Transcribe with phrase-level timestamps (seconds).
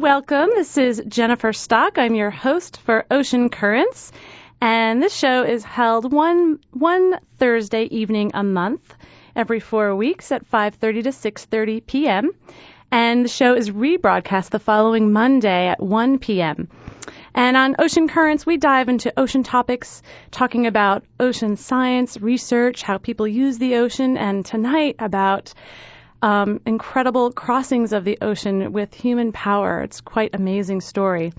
[0.00, 0.48] Welcome.
[0.54, 1.98] This is Jennifer Stock.
[1.98, 4.12] I'm your host for Ocean Currents,
[4.58, 8.94] and this show is held one one Thursday evening a month,
[9.36, 12.30] every four weeks at 5:30 to 6:30 p.m.
[12.90, 16.70] And the show is rebroadcast the following Monday at 1 p.m.
[17.34, 22.96] And on Ocean Currents, we dive into ocean topics, talking about ocean science, research, how
[22.96, 25.52] people use the ocean, and tonight about
[26.22, 29.82] um, incredible crossings of the ocean with human power.
[29.82, 31.32] It's quite amazing story.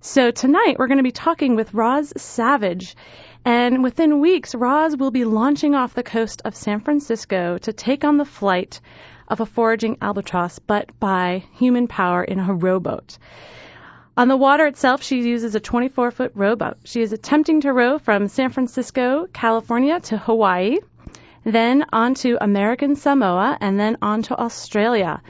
[0.00, 2.96] So tonight we're going to be talking with Roz Savage.
[3.44, 8.04] And within weeks, Roz will be launching off the coast of San Francisco to take
[8.04, 8.80] on the flight
[9.28, 13.18] of a foraging albatross, but by human power in a rowboat.
[14.16, 16.78] On the water itself, she uses a 24 foot rowboat.
[16.84, 20.78] She is attempting to row from San Francisco, California to Hawaii
[21.46, 25.22] then on to American Samoa, and then on to Australia.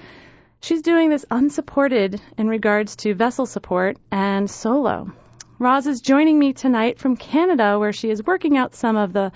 [0.60, 5.12] She's doing this unsupported in regards to vessel support and solo.
[5.58, 9.32] Roz is joining me tonight from Canada, where she is working out some of the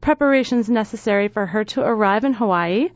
[0.00, 2.88] preparations necessary for her to arrive in Hawaii.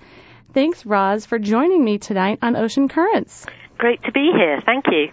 [0.52, 3.46] Thanks, Roz, for joining me tonight on Ocean Currents.
[3.78, 4.62] Great to be here.
[4.64, 5.11] Thank you.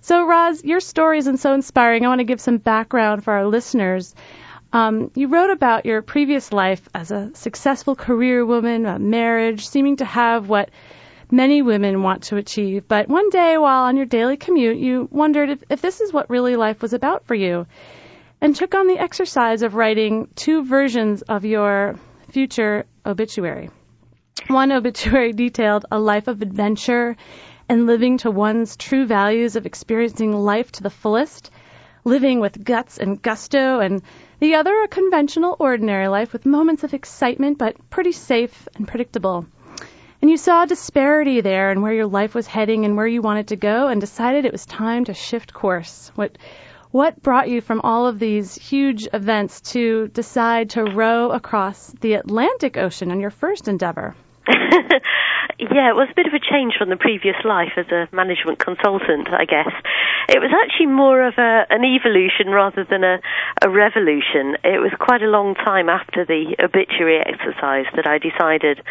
[0.00, 2.04] So, Roz, your story is so inspiring.
[2.04, 4.14] I want to give some background for our listeners.
[4.76, 9.96] Um, you wrote about your previous life as a successful career woman, a marriage, seeming
[9.96, 10.68] to have what
[11.30, 12.86] many women want to achieve.
[12.86, 16.28] But one day, while on your daily commute, you wondered if, if this is what
[16.28, 17.66] really life was about for you,
[18.42, 23.70] and took on the exercise of writing two versions of your future obituary.
[24.48, 27.16] One obituary detailed a life of adventure
[27.66, 31.50] and living to one's true values of experiencing life to the fullest,
[32.04, 34.02] living with guts and gusto and
[34.38, 39.46] the other, a conventional, ordinary life with moments of excitement, but pretty safe and predictable.
[40.20, 43.22] And you saw a disparity there in where your life was heading and where you
[43.22, 46.10] wanted to go, and decided it was time to shift course.
[46.14, 46.36] What
[46.90, 52.14] what brought you from all of these huge events to decide to row across the
[52.14, 54.14] Atlantic Ocean on your first endeavor?
[55.58, 58.58] yeah, it was a bit of a change from the previous life as a management
[58.58, 59.72] consultant, I guess.
[60.28, 63.20] It was actually more of a, an evolution rather than a,
[63.64, 64.60] a revolution.
[64.64, 68.82] It was quite a long time after the obituary exercise that I decided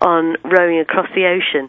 [0.00, 1.68] on rowing across the ocean.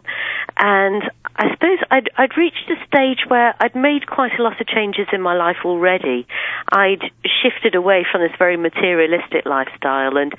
[0.56, 1.02] And
[1.34, 5.08] I suppose I'd, I'd reached a stage where I'd made quite a lot of changes
[5.12, 6.28] in my life already.
[6.70, 7.02] I'd
[7.42, 10.32] shifted away from this very materialistic lifestyle and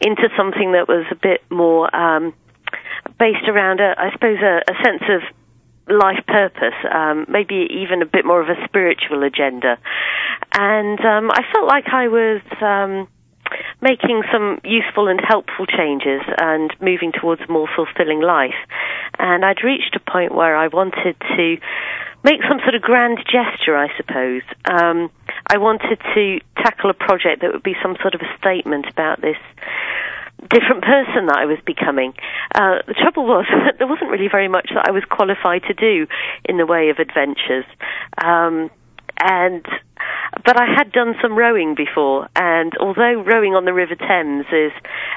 [0.00, 2.34] into something that was a bit more um,
[3.18, 5.22] based around, a, I suppose, a, a sense of
[5.88, 9.78] life purpose, um, maybe even a bit more of a spiritual agenda.
[10.54, 13.08] And um, I felt like I was um,
[13.80, 18.58] making some useful and helpful changes and moving towards a more fulfilling life.
[19.18, 21.56] And I'd reached a point where I wanted to
[22.24, 24.42] make some sort of grand gesture, I suppose.
[24.64, 25.10] Um,
[25.46, 29.20] I wanted to tackle a project that would be some sort of a statement about
[29.20, 29.36] this
[30.48, 32.14] different person that I was becoming.
[32.54, 35.74] Uh, the trouble was that there wasn't really very much that I was qualified to
[35.74, 36.06] do
[36.44, 37.64] in the way of adventures.
[38.22, 38.70] Um,
[39.20, 39.64] and
[40.44, 44.72] but I had done some rowing before, and although rowing on the River Thames is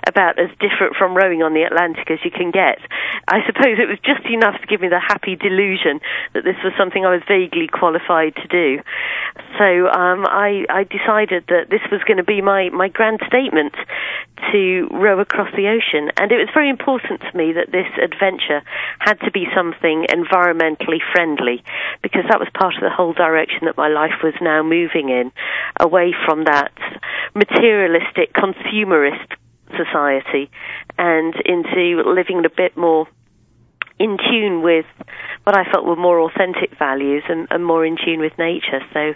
[0.05, 2.79] about as different from rowing on the Atlantic as you can get,
[3.27, 6.01] I suppose it was just enough to give me the happy delusion
[6.33, 8.83] that this was something I was vaguely qualified to do.
[9.57, 13.73] So um, I, I decided that this was going to be my, my grand statement
[14.51, 18.61] to row across the ocean, and it was very important to me that this adventure
[18.99, 21.63] had to be something environmentally friendly,
[22.03, 25.31] because that was part of the whole direction that my life was now moving in,
[25.79, 26.71] away from that
[27.33, 29.33] materialistic, consumerist
[29.75, 30.49] society
[30.97, 33.07] and into living a bit more
[33.97, 34.85] in tune with
[35.43, 38.81] what I felt were more authentic values and, and more in tune with nature.
[38.93, 39.13] So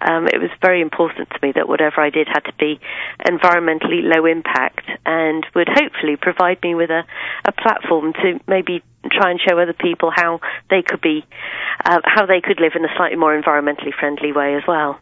[0.00, 2.78] um, it was very important to me that whatever I did had to be
[3.26, 7.02] environmentally low impact and would hopefully provide me with a,
[7.46, 11.24] a platform to maybe try and show other people how they could be,
[11.84, 15.00] uh, how they could live in a slightly more environmentally friendly way as well.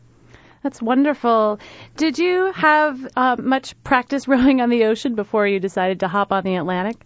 [0.63, 1.59] That's wonderful.
[1.97, 6.33] Did you have uh, much practice rowing on the ocean before you decided to hop
[6.33, 6.97] on the Atlantic?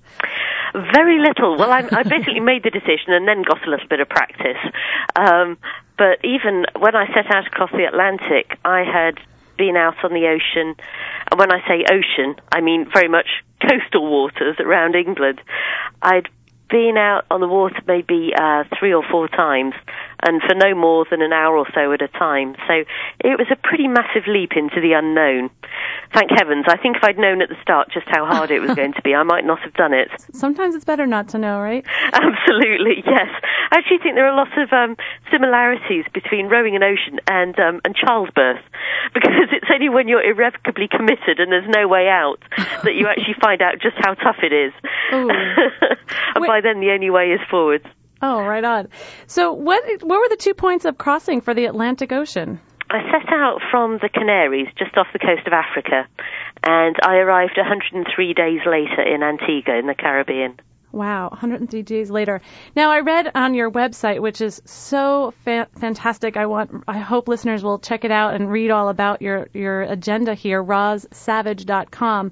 [0.72, 1.56] Very little.
[1.56, 4.58] Well, I, I basically made the decision and then got a little bit of practice.
[5.14, 5.56] Um,
[5.96, 9.20] but even when I set out across the Atlantic, I had
[9.56, 10.74] been out on the ocean.
[11.30, 13.28] And when I say ocean, I mean very much
[13.62, 15.40] coastal waters around England.
[16.02, 16.28] I'd
[16.70, 19.74] been out on the water maybe uh, three or four times
[20.24, 22.56] and for no more than an hour or so at a time.
[22.66, 22.84] So
[23.20, 25.50] it was a pretty massive leap into the unknown.
[26.12, 26.64] Thank heavens.
[26.68, 29.02] I think if I'd known at the start just how hard it was going to
[29.02, 30.08] be, I might not have done it.
[30.32, 31.84] Sometimes it's better not to know, right?
[32.12, 33.28] Absolutely, yes.
[33.70, 34.96] I actually think there are lots of um,
[35.30, 38.62] similarities between rowing an ocean and um, and childbirth,
[39.14, 43.36] because it's only when you're irrevocably committed and there's no way out that you actually
[43.40, 44.72] find out just how tough it is.
[45.12, 46.48] and Wait.
[46.48, 47.84] by then, the only way is forwards.
[48.22, 48.88] Oh, right on.
[49.26, 52.60] So, what what were the two points of crossing for the Atlantic Ocean?
[52.90, 56.06] I set out from the Canaries, just off the coast of Africa,
[56.62, 60.60] and I arrived 103 days later in Antigua in the Caribbean.
[60.92, 62.40] Wow, 103 days later.
[62.76, 66.36] Now I read on your website, which is so fa- fantastic.
[66.36, 69.82] I want, I hope listeners will check it out and read all about your your
[69.82, 72.30] agenda here, rozsavage.com.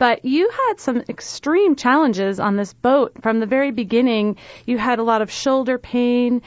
[0.00, 4.36] But you had some extreme challenges on this boat from the very beginning.
[4.64, 6.40] You had a lot of shoulder pain.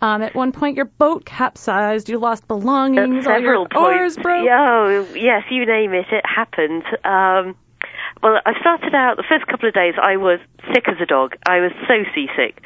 [0.00, 2.08] Um, at one point, your boat capsized.
[2.08, 3.26] You lost belongings.
[3.26, 4.16] At several all your points.
[4.16, 4.48] oars broke.
[4.48, 6.06] Oh, yes, you name it.
[6.12, 6.84] It happened.
[7.04, 7.56] Um,
[8.22, 9.94] well, I started out the first couple of days.
[10.00, 10.38] I was
[10.72, 11.34] sick as a dog.
[11.48, 12.62] I was so seasick,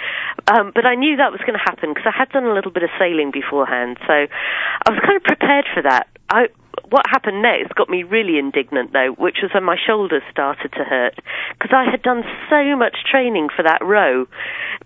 [0.46, 2.70] um, but I knew that was going to happen because I had done a little
[2.70, 6.08] bit of sailing beforehand, so I was kind of prepared for that.
[6.28, 6.48] I
[6.90, 10.84] what happened next got me really indignant though, which was when my shoulders started to
[10.84, 11.14] hurt
[11.52, 14.26] because I had done so much training for that row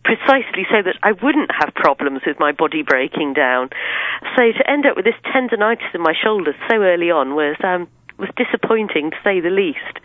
[0.04, 3.70] precisely so that I wouldn't have problems with my body breaking down.
[4.36, 7.88] So to end up with this tendonitis in my shoulders so early on was um
[8.18, 10.02] was disappointing to say the least.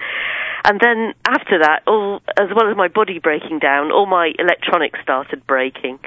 [0.65, 4.99] And then after that, all as well as my body breaking down, all my electronics
[5.03, 5.99] started breaking.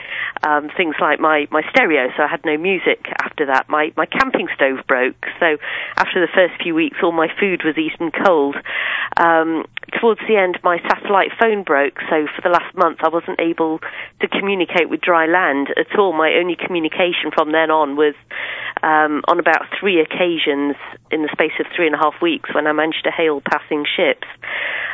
[0.42, 3.68] Um, things like my my stereo, so I had no music after that.
[3.68, 5.56] My my camping stove broke, so
[5.96, 8.56] after the first few weeks, all my food was eaten cold.
[9.16, 9.64] Um,
[10.00, 13.80] towards the end, my satellite phone broke, so for the last month, I wasn't able
[14.20, 16.12] to communicate with dry land at all.
[16.12, 18.14] My only communication from then on was
[18.82, 20.76] um, on about three occasions
[21.10, 23.84] in the space of three and a half weeks when I managed to hail passing
[23.84, 24.26] ships.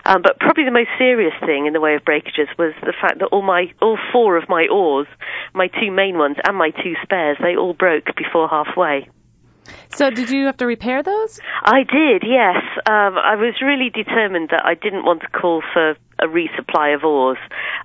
[0.04, 3.20] Um, but probably the most serious thing in the way of breakages was the fact
[3.20, 5.06] that all my all four of my oars,
[5.54, 9.08] my two main ones and my two spares, they all broke before halfway.
[9.94, 11.38] So did you have to repair those?
[11.64, 12.62] I did, yes.
[12.86, 17.04] Um, I was really determined that I didn't want to call for a resupply of
[17.04, 17.38] oars.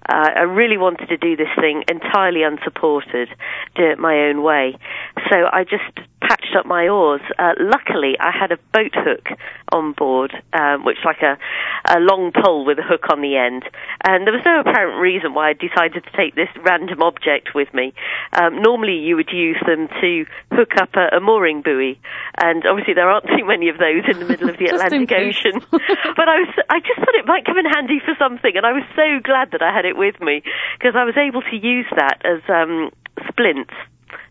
[0.07, 3.29] Uh, I really wanted to do this thing entirely unsupported,
[3.75, 4.77] do it my own way.
[5.29, 7.21] So I just patched up my oars.
[7.37, 9.27] Uh, luckily, I had a boat hook
[9.71, 11.37] on board, um, which like a,
[11.93, 13.63] a long pole with a hook on the end.
[14.05, 17.73] And there was no apparent reason why I decided to take this random object with
[17.73, 17.93] me.
[18.39, 21.96] Um, normally, you would use them to hook up a, a mooring buoy,
[22.37, 25.61] and obviously there aren't too many of those in the middle of the Atlantic Ocean.
[25.71, 28.73] but I was, I just thought it might come in handy for something, and I
[28.73, 30.43] was so glad that I had it with me
[30.77, 32.91] because I was able to use that as um,
[33.27, 33.73] splints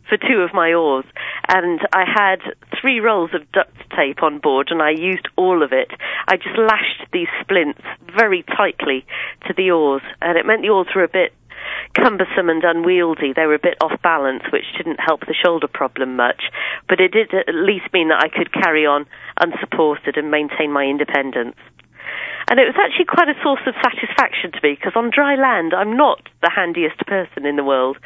[0.08, 1.04] for two of my oars,
[1.48, 2.38] and I had
[2.80, 5.90] three rolls of duct tape on board, and I used all of it.
[6.28, 7.82] I just lashed these splints
[8.16, 9.04] very tightly
[9.46, 11.32] to the oars, and it meant the oars were a bit
[11.94, 13.32] cumbersome and unwieldy.
[13.34, 16.42] They were a bit off balance, which didn't help the shoulder problem much,
[16.88, 19.06] but it did at least mean that I could carry on
[19.40, 21.56] unsupported and maintain my independence.
[22.48, 25.74] And it was actually quite a source of satisfaction to me because on dry land,
[25.74, 27.98] I'm not the handiest person in the world.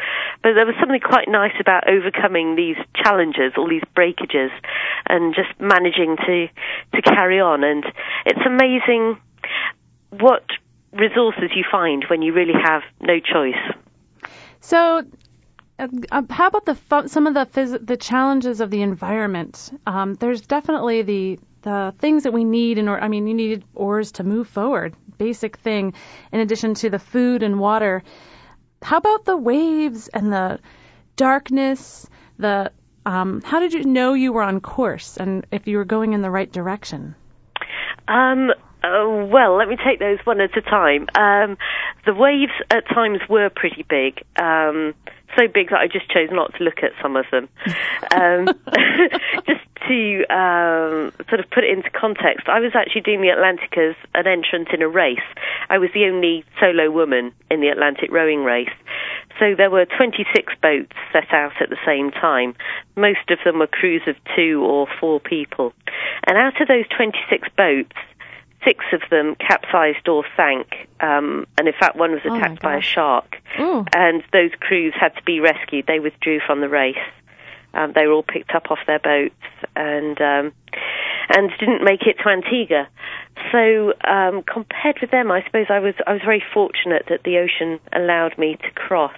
[0.43, 4.51] But there was something quite nice about overcoming these challenges, all these breakages,
[5.09, 6.49] and just managing to,
[6.97, 7.65] to carry on.
[7.65, 7.85] And
[8.25, 9.21] it's amazing
[10.09, 10.45] what
[10.93, 13.61] resources you find when you really have no choice.
[14.61, 15.05] So,
[15.81, 19.71] uh, uh how about the some of the phys- the challenges of the environment?
[19.87, 23.03] Um, there's definitely the the things that we need in order.
[23.03, 25.95] I mean, you needed oars to move forward, basic thing.
[26.33, 28.03] In addition to the food and water,
[28.83, 30.61] how about the waves and the
[31.17, 32.09] darkness?
[32.39, 32.73] The
[33.07, 36.23] um, how did you know you were on course and if you were going in
[36.23, 37.15] the right direction?
[38.09, 38.51] Um,
[38.83, 41.07] uh, well, let me take those one at a time.
[41.15, 41.59] Um,
[42.07, 44.23] the waves at times were pretty big.
[44.41, 44.95] Um,
[45.39, 47.49] so big that I just chose not to look at some of them.
[48.15, 48.47] Um,
[49.47, 53.77] just to um, sort of put it into context, I was actually doing the Atlantic
[53.77, 55.19] as an entrant in a race.
[55.69, 58.73] I was the only solo woman in the Atlantic rowing race.
[59.39, 62.55] So there were 26 boats set out at the same time.
[62.97, 65.73] Most of them were crews of two or four people.
[66.27, 67.97] And out of those 26 boats,
[68.65, 72.69] six of them capsized or sank, um, and in fact, one was oh attacked oh
[72.69, 73.37] by a shark.
[73.59, 73.85] Ooh.
[73.95, 75.87] And those crews had to be rescued.
[75.87, 76.97] They withdrew from the race.
[77.73, 79.35] Um, they were all picked up off their boats
[79.77, 80.53] and um,
[81.29, 82.89] and didn't make it to Antigua.
[83.53, 87.39] So um, compared with them, I suppose I was I was very fortunate that the
[87.39, 89.15] ocean allowed me to cross.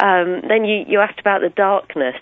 [0.00, 2.16] Um, then you, you asked about the darkness.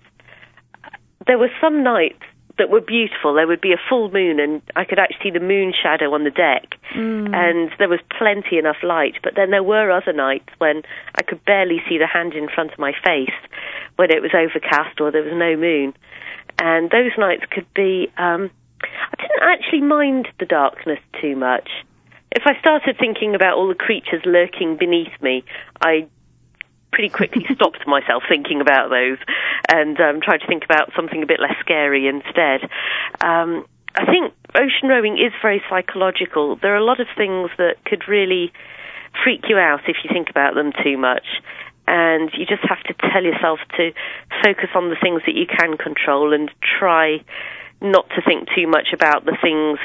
[1.27, 2.23] There were some nights
[2.63, 3.35] that were beautiful.
[3.35, 6.23] There would be a full moon, and I could actually see the moon shadow on
[6.23, 7.35] the deck, Mm.
[7.35, 9.17] and there was plenty enough light.
[9.21, 10.83] But then there were other nights when
[11.17, 13.35] I could barely see the hand in front of my face,
[13.97, 15.93] when it was overcast or there was no moon,
[16.61, 18.13] and those nights could be.
[18.17, 18.49] Um,
[18.85, 21.69] I didn't actually mind the darkness too much.
[22.31, 25.45] If I started thinking about all the creatures lurking beneath me,
[25.81, 26.07] I
[26.93, 29.19] pretty quickly stopped myself thinking about those
[29.69, 32.63] and um, tried to think about something a bit less scary instead.
[33.21, 36.57] Um, I think ocean rowing is very psychological.
[36.57, 38.53] There are a lot of things that could really
[39.23, 41.27] freak you out if you think about them too much.
[41.87, 43.93] And you just have to tell yourself to
[44.43, 47.25] focus on the things that you can control and try
[47.81, 49.79] not to think too much about the things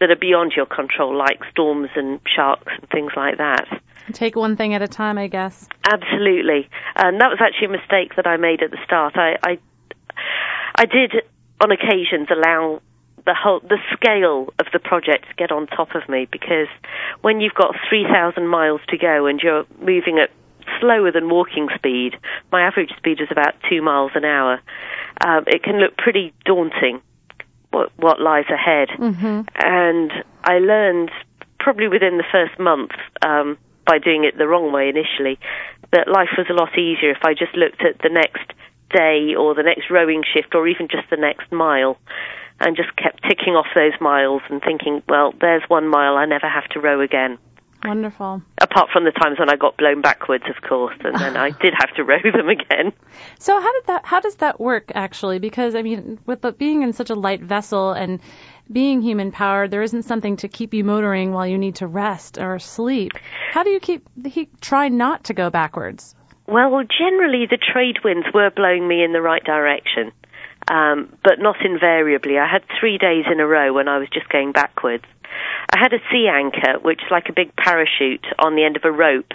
[0.00, 3.68] that are beyond your control, like storms and sharks and things like that.
[4.14, 5.68] Take one thing at a time, I guess.
[5.90, 9.16] Absolutely, and that was actually a mistake that I made at the start.
[9.16, 9.58] I, I,
[10.76, 11.12] I did
[11.60, 12.80] on occasions allow
[13.26, 16.68] the whole the scale of the project to get on top of me because
[17.20, 20.30] when you've got three thousand miles to go and you're moving at
[20.80, 22.16] slower than walking speed,
[22.50, 24.60] my average speed is about two miles an hour.
[25.24, 27.02] Um, it can look pretty daunting
[27.70, 29.42] what what lies ahead, Mm-hmm.
[29.54, 30.12] and
[30.44, 31.10] I learned
[31.58, 33.58] probably within the first month um,
[33.90, 35.38] by doing it the wrong way initially
[35.90, 38.54] But life was a lot easier if I just looked at the next
[38.94, 41.98] day or the next rowing shift or even just the next mile
[42.60, 46.48] and just kept ticking off those miles and thinking, well, there's one mile I never
[46.48, 47.38] have to row again.
[47.82, 48.42] Wonderful.
[48.60, 51.72] Apart from the times when I got blown backwards, of course, and then I did
[51.78, 52.92] have to row them again.
[53.38, 54.04] So how did that?
[54.04, 55.38] How does that work actually?
[55.38, 58.20] Because I mean, with being in such a light vessel and
[58.72, 62.38] being human powered, there isn't something to keep you motoring while you need to rest
[62.38, 63.12] or sleep.
[63.52, 66.14] How do you keep he, try not to go backwards?
[66.46, 70.12] Well, generally the trade winds were blowing me in the right direction,
[70.68, 72.38] um, but not invariably.
[72.38, 75.04] I had three days in a row when I was just going backwards.
[75.72, 78.84] I had a sea anchor, which is like a big parachute on the end of
[78.84, 79.32] a rope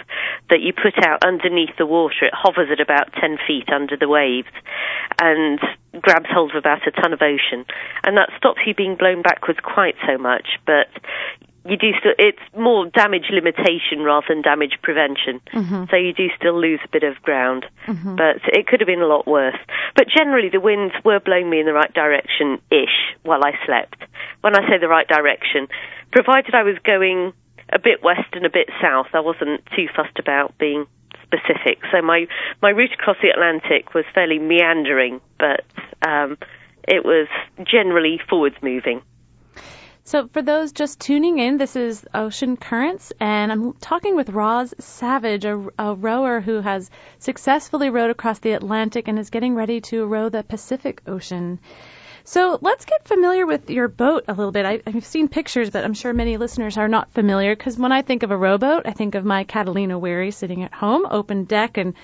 [0.50, 2.26] that you put out underneath the water.
[2.26, 4.52] It hovers at about 10 feet under the waves
[5.20, 5.58] and
[6.00, 7.64] grabs hold of about a ton of ocean.
[8.04, 10.88] And that stops you being blown backwards quite so much, but
[11.68, 15.40] you do still, it's more damage limitation rather than damage prevention.
[15.90, 17.66] So you do still lose a bit of ground,
[18.16, 19.58] but it could have been a lot worse.
[19.94, 24.02] But generally the winds were blowing me in the right direction-ish while I slept.
[24.40, 25.68] When I say the right direction,
[26.12, 27.32] provided I was going
[27.72, 30.86] a bit west and a bit south, I wasn't too fussed about being
[31.22, 31.82] specific.
[31.90, 32.26] So my,
[32.62, 35.64] my route across the Atlantic was fairly meandering, but
[36.06, 36.38] um,
[36.86, 37.26] it was
[37.64, 39.02] generally forwards moving.
[40.06, 44.72] So, for those just tuning in, this is Ocean Currents, and I'm talking with Roz
[44.78, 49.80] Savage, a, a, rower who has successfully rowed across the Atlantic and is getting ready
[49.80, 51.58] to row the Pacific Ocean.
[52.22, 54.64] So, let's get familiar with your boat a little bit.
[54.64, 58.02] I, I've seen pictures, but I'm sure many listeners are not familiar because when I
[58.02, 61.78] think of a rowboat, I think of my Catalina Wherry sitting at home, open deck,
[61.78, 61.94] and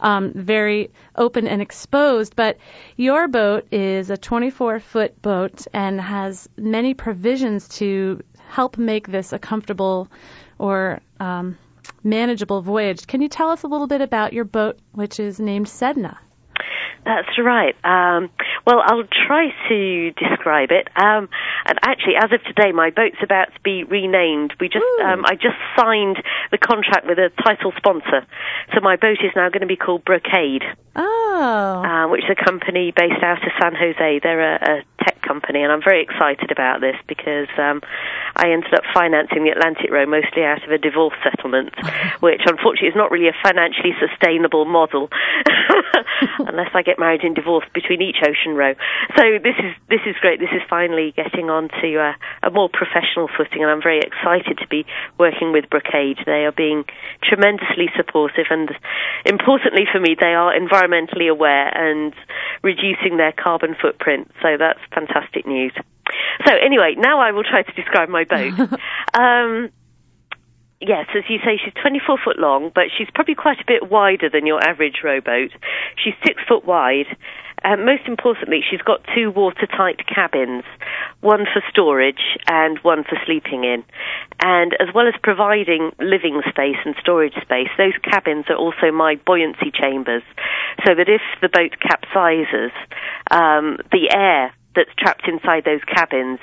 [0.00, 2.36] um, very open and exposed.
[2.36, 2.58] But
[2.96, 9.32] your boat is a 24 foot boat and has many provisions to help make this
[9.32, 10.08] a comfortable
[10.58, 11.58] or um,
[12.02, 13.06] manageable voyage.
[13.06, 16.16] Can you tell us a little bit about your boat, which is named Sedna?
[17.06, 17.76] That's right.
[17.84, 18.30] Um,
[18.66, 20.88] well, I'll try to describe it.
[20.96, 21.28] Um,
[21.64, 24.54] and actually, as of today, my boat's about to be renamed.
[24.58, 26.18] We just, um, I just signed
[26.50, 28.26] the contract with a title sponsor,
[28.74, 30.64] so my boat is now going to be called Brocade.
[30.96, 31.84] Oh.
[31.84, 34.20] Uh, which is a company based out of San Jose.
[34.22, 34.95] They're a, a
[35.26, 37.82] company, and I'm very excited about this because um,
[38.36, 41.74] I ended up financing the Atlantic Row mostly out of a divorce settlement,
[42.20, 45.08] which unfortunately is not really a financially sustainable model
[46.46, 48.74] unless I get married in divorce between each ocean row.
[49.16, 50.38] So this is this is great.
[50.38, 52.14] This is finally getting on to uh,
[52.46, 54.86] a more professional footing, and I'm very excited to be
[55.18, 56.22] working with Brocade.
[56.24, 56.84] They are being
[57.22, 58.70] tremendously supportive, and
[59.24, 62.14] importantly for me, they are environmentally aware and
[62.62, 64.30] reducing their carbon footprint.
[64.42, 65.15] So that's fantastic
[65.46, 65.72] news.
[66.46, 68.52] So anyway, now I will try to describe my boat.
[69.14, 69.70] um,
[70.80, 74.28] yes, as you say, she's 24 foot long, but she's probably quite a bit wider
[74.28, 75.50] than your average rowboat.
[76.02, 77.06] She's six foot wide.
[77.64, 80.62] And most importantly, she's got two watertight cabins,
[81.20, 83.82] one for storage and one for sleeping in.
[84.40, 89.16] And as well as providing living space and storage space, those cabins are also my
[89.24, 90.22] buoyancy chambers,
[90.86, 92.70] so that if the boat capsizes,
[93.30, 96.38] um, the air that's trapped inside those cabins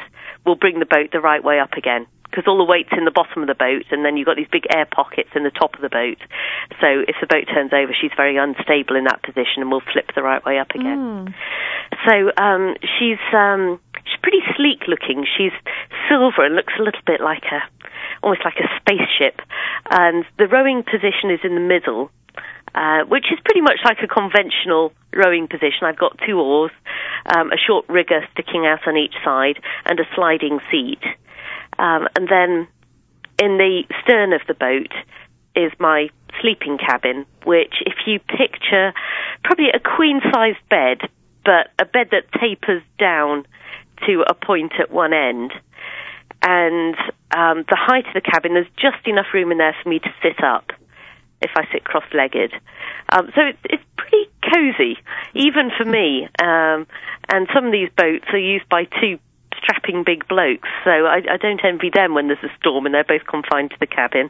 [0.46, 3.14] will bring the boat the right way up again because all the weight's in the
[3.14, 5.76] bottom of the boat, and then you've got these big air pockets in the top
[5.76, 6.18] of the boat.
[6.82, 10.10] So if the boat turns over, she's very unstable in that position, and will flip
[10.16, 11.30] the right way up again.
[11.30, 11.34] Mm.
[12.10, 15.30] So um, she's um, she's pretty sleek looking.
[15.30, 15.54] She's
[16.10, 17.62] silver and looks a little bit like a
[18.26, 19.38] almost like a spaceship.
[19.92, 22.10] And the rowing position is in the middle,
[22.76, 25.84] uh, which is pretty much like a conventional rowing position.
[25.84, 26.72] I've got two oars,
[27.36, 31.04] um, a short rigger sticking out on each side, and a sliding seat.
[31.78, 32.68] Um, and then
[33.42, 34.94] in the stern of the boat
[35.56, 36.10] is my
[36.42, 38.94] sleeping cabin, which, if you picture
[39.44, 41.02] probably a queen sized bed,
[41.46, 43.46] but a bed that tapers down
[44.08, 45.52] to a point at one end.
[46.42, 46.96] And
[47.32, 50.14] um, the height of the cabin, there's just enough room in there for me to
[50.22, 50.72] sit up
[51.44, 52.54] if I sit cross-legged.
[53.10, 54.98] Um, so it's, it's pretty cozy,
[55.36, 56.28] even for me.
[56.42, 56.88] Um,
[57.32, 59.20] and some of these boats are used by two
[59.58, 63.04] strapping big blokes, so I, I don't envy them when there's a storm and they're
[63.04, 64.30] both confined to the cabin.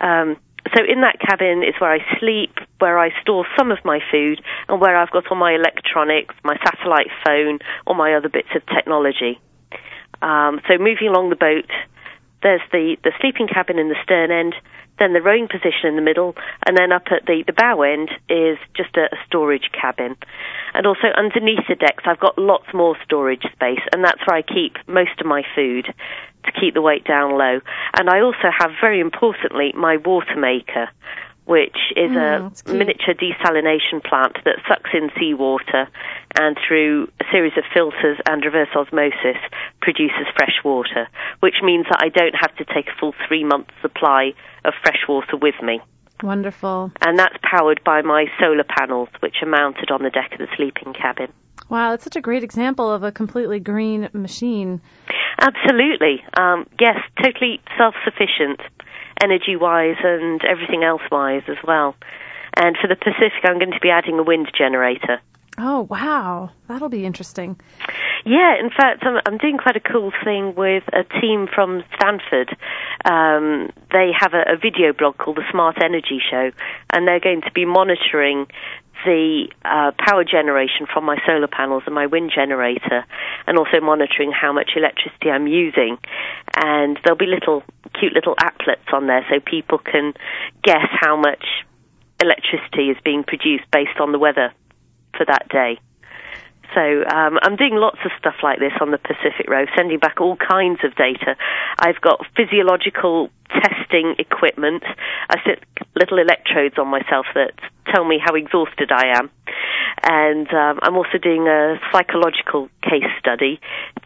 [0.00, 0.36] Um,
[0.74, 4.40] so in that cabin is where I sleep, where I store some of my food,
[4.68, 8.62] and where I've got all my electronics, my satellite phone, all my other bits of
[8.66, 9.40] technology.
[10.22, 11.68] Um, so moving along the boat,
[12.44, 14.54] there's the, the sleeping cabin in the stern end,
[14.98, 18.10] then the rowing position in the middle, and then up at the, the bow end
[18.28, 20.14] is just a, a storage cabin.
[20.74, 24.42] And also underneath the decks, I've got lots more storage space, and that's where I
[24.42, 25.86] keep most of my food
[26.44, 27.60] to keep the weight down low.
[27.98, 30.88] And I also have, very importantly, my water maker,
[31.44, 35.88] which is Mm, a miniature desalination plant that sucks in seawater
[36.38, 39.40] and through a series of filters and reverse osmosis
[39.80, 41.06] produces fresh water,
[41.40, 44.32] which means that I don't have to take a full three month supply
[44.64, 45.80] of fresh water with me.
[46.22, 46.92] Wonderful.
[47.04, 50.48] And that's powered by my solar panels, which are mounted on the deck of the
[50.56, 51.32] sleeping cabin.
[51.68, 54.80] Wow, it's such a great example of a completely green machine.
[55.40, 56.22] Absolutely.
[56.38, 58.60] Um, yes, totally self sufficient,
[59.22, 61.94] energy wise and everything else wise as well.
[62.56, 65.20] And for the Pacific, I'm going to be adding a wind generator.
[65.56, 66.50] Oh, wow.
[66.66, 67.56] That'll be interesting.
[68.24, 72.56] Yeah, in fact, I'm, I'm doing quite a cool thing with a team from Stanford.
[73.04, 76.50] Um, they have a, a video blog called the Smart Energy Show,
[76.92, 78.46] and they're going to be monitoring
[79.04, 83.04] the uh, power generation from my solar panels and my wind generator,
[83.46, 85.98] and also monitoring how much electricity I'm using.
[86.56, 87.62] And there'll be little
[87.98, 90.14] cute little applets on there, so people can
[90.62, 91.44] guess how much
[92.22, 94.52] electricity is being produced based on the weather
[95.16, 95.78] for that day.
[96.74, 100.20] So um, I'm doing lots of stuff like this on the Pacific Row, sending back
[100.20, 101.36] all kinds of data.
[101.78, 104.82] I've got physiological testing equipment.
[105.30, 105.62] I sit
[105.94, 107.52] little electrodes on myself that
[107.92, 109.30] tell me how exhausted I am.
[110.02, 113.60] And um, I'm also doing a psychological case study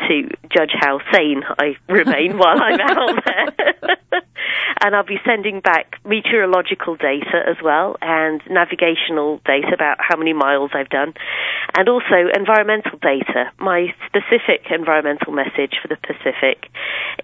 [0.06, 3.96] to judge how sane I remain while I'm out there.
[4.82, 10.32] and I'll be sending back meteorological data as well and navigational data about how many
[10.32, 11.14] miles I've done
[11.76, 13.50] and also environmental data.
[13.58, 16.68] My specific environmental message for the Pacific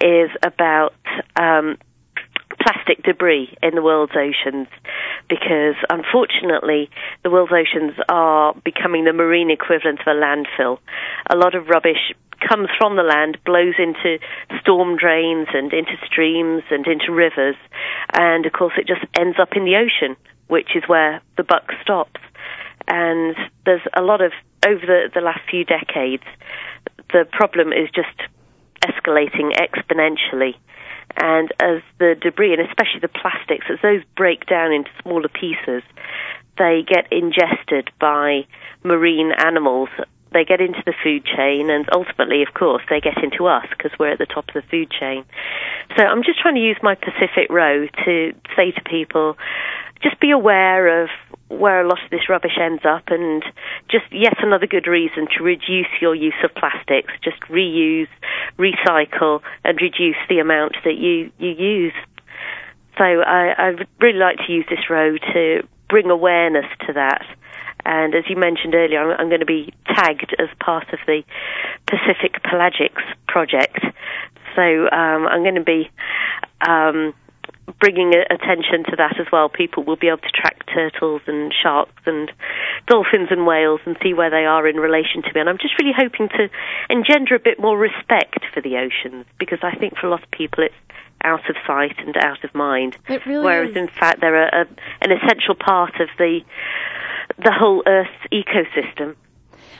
[0.00, 0.94] is about
[1.36, 1.76] um,
[2.64, 4.68] plastic debris in the world's oceans
[5.28, 6.88] because unfortunately
[7.22, 10.78] the world's oceans are becoming the marine equivalent of a landfill.
[11.30, 12.12] A lot of rubbish
[12.48, 14.18] comes from the land, blows into
[14.60, 17.56] storm drains and into streams and into rivers,
[18.12, 20.16] and of course it just ends up in the ocean,
[20.48, 22.20] which is where the buck stops.
[22.86, 24.32] And there's a lot of,
[24.66, 26.24] over the, the last few decades,
[27.12, 28.28] the problem is just
[28.84, 30.54] escalating exponentially.
[31.16, 35.82] And as the debris, and especially the plastics, as those break down into smaller pieces,
[36.58, 38.46] they get ingested by
[38.82, 39.88] marine animals.
[40.32, 43.92] They get into the food chain, and ultimately, of course, they get into us because
[43.98, 45.24] we're at the top of the food chain.
[45.96, 49.36] So I'm just trying to use my Pacific Row to say to people,
[50.02, 51.08] just be aware of
[51.48, 53.42] where a lot of this rubbish ends up and
[53.90, 57.12] just yet another good reason to reduce your use of plastics.
[57.22, 58.08] Just reuse,
[58.58, 61.92] recycle and reduce the amount that you, you use.
[62.96, 67.22] So I, I would really like to use this row to bring awareness to that.
[67.84, 71.22] And as you mentioned earlier, I'm, I'm going to be tagged as part of the
[71.86, 73.78] Pacific Pelagics project.
[74.56, 75.90] So um, I'm going to be
[76.66, 77.12] um,
[77.80, 79.48] bringing attention to that as well.
[79.48, 82.30] People will be able to track turtles and sharks and
[82.86, 85.40] dolphins and whales and see where they are in relation to me.
[85.40, 86.48] And I'm just really hoping to
[86.90, 90.30] engender a bit more respect for the oceans because I think for a lot of
[90.30, 90.74] people it's
[91.22, 92.96] out of sight and out of mind.
[93.08, 93.76] It really Whereas is.
[93.76, 94.66] in fact they're a, a,
[95.00, 96.40] an essential part of the
[97.38, 99.16] the whole Earth's ecosystem.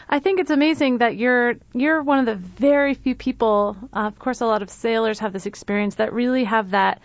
[0.09, 3.77] I think it's amazing that you're you're one of the very few people.
[3.92, 7.01] Uh, of course, a lot of sailors have this experience that really have that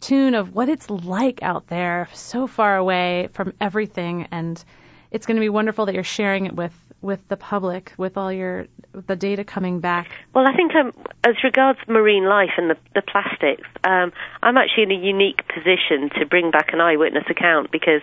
[0.00, 4.62] tune of what it's like out there, so far away from everything, and
[5.10, 8.32] it's going to be wonderful that you're sharing it with with the public, with all
[8.32, 10.10] your the data coming back?
[10.34, 10.92] Well, I think um,
[11.24, 16.10] as regards marine life and the, the plastics, um, I'm actually in a unique position
[16.18, 18.02] to bring back an eyewitness account because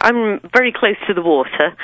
[0.00, 1.76] I'm very close to the water,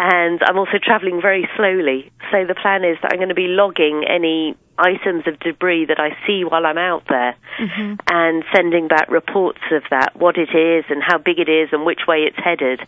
[0.00, 2.10] and I'm also travelling very slowly.
[2.30, 6.00] So the plan is that I'm going to be logging any items of debris that
[6.00, 7.94] I see while I'm out there mm-hmm.
[8.08, 11.84] and sending back reports of that, what it is and how big it is and
[11.84, 12.80] which way it's headed.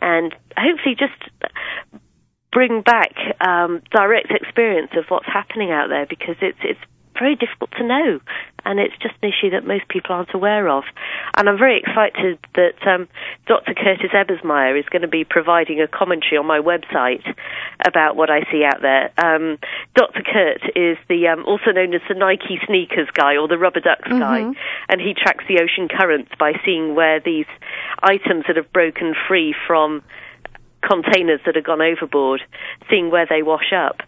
[0.00, 1.14] And hopefully just
[2.52, 6.80] bring back um, direct experience of what's happening out there because it's it's
[7.18, 8.20] very difficult to know,
[8.64, 10.84] and it's just an issue that most people aren't aware of.
[11.36, 13.08] And I'm very excited that um,
[13.46, 13.74] Dr.
[13.74, 17.26] Curtis Ebbesmeyer is going to be providing a commentary on my website
[17.84, 19.10] about what I see out there.
[19.18, 19.58] Um,
[19.94, 20.22] Dr.
[20.22, 24.08] Kurt is the um, also known as the Nike sneakers guy or the rubber ducks
[24.08, 24.20] mm-hmm.
[24.20, 27.46] guy, and he tracks the ocean currents by seeing where these
[28.02, 30.02] items that have broken free from
[30.82, 32.42] containers that have gone overboard,
[32.88, 34.00] seeing where they wash up.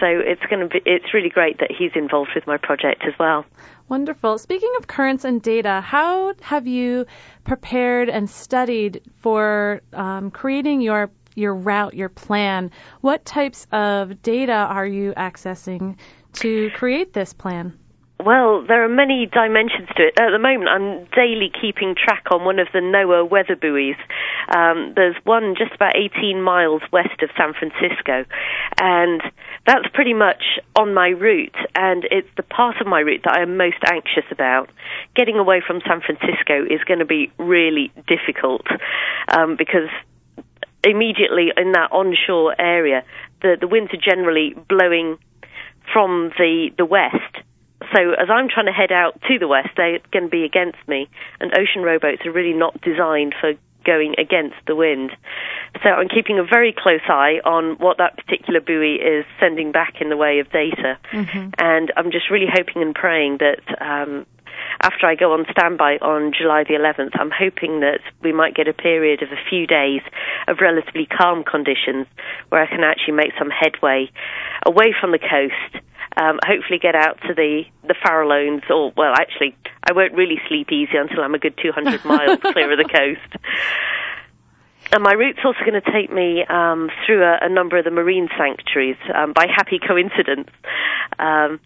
[0.00, 3.12] So it's going to be it's really great that he's involved with my project as
[3.18, 3.44] well.
[3.88, 4.38] Wonderful.
[4.38, 7.06] Speaking of currents and data, how have you
[7.44, 12.70] prepared and studied for um, creating your your route, your plan?
[13.00, 15.98] What types of data are you accessing
[16.34, 17.78] to create this plan?
[18.24, 20.20] Well, there are many dimensions to it.
[20.20, 23.96] At the moment, I'm daily keeping track on one of the NOAA weather buoys.
[24.54, 28.24] Um, there's one just about 18 miles west of San Francisco,
[28.78, 29.22] and
[29.66, 33.42] that's pretty much on my route, and it's the part of my route that I
[33.42, 34.70] am most anxious about.
[35.16, 38.66] Getting away from San Francisco is going to be really difficult
[39.28, 39.90] um, because
[40.84, 43.02] immediately in that onshore area,
[43.40, 45.18] the, the winds are generally blowing
[45.92, 47.42] from the, the west
[47.94, 50.78] so as I'm trying to head out to the west, they're going to be against
[50.86, 51.08] me,
[51.40, 55.10] and ocean rowboats are really not designed for going against the wind.
[55.82, 59.94] So I'm keeping a very close eye on what that particular buoy is sending back
[60.00, 61.50] in the way of data, mm-hmm.
[61.58, 63.60] and I'm just really hoping and praying that.
[63.80, 64.26] Um,
[64.82, 68.68] after I go on standby on July the 11th, I'm hoping that we might get
[68.68, 70.02] a period of a few days
[70.46, 72.06] of relatively calm conditions
[72.48, 74.10] where I can actually make some headway
[74.64, 75.84] away from the coast
[76.16, 79.56] um, hopefully get out to the the Farallones, or well, actually,
[79.88, 83.44] I won't really sleep easy until I'm a good 200 miles clear of the coast.
[84.92, 87.90] And my route's also going to take me um, through a, a, number of the
[87.90, 90.50] marine sanctuaries um, by happy coincidence.
[91.18, 91.60] Um,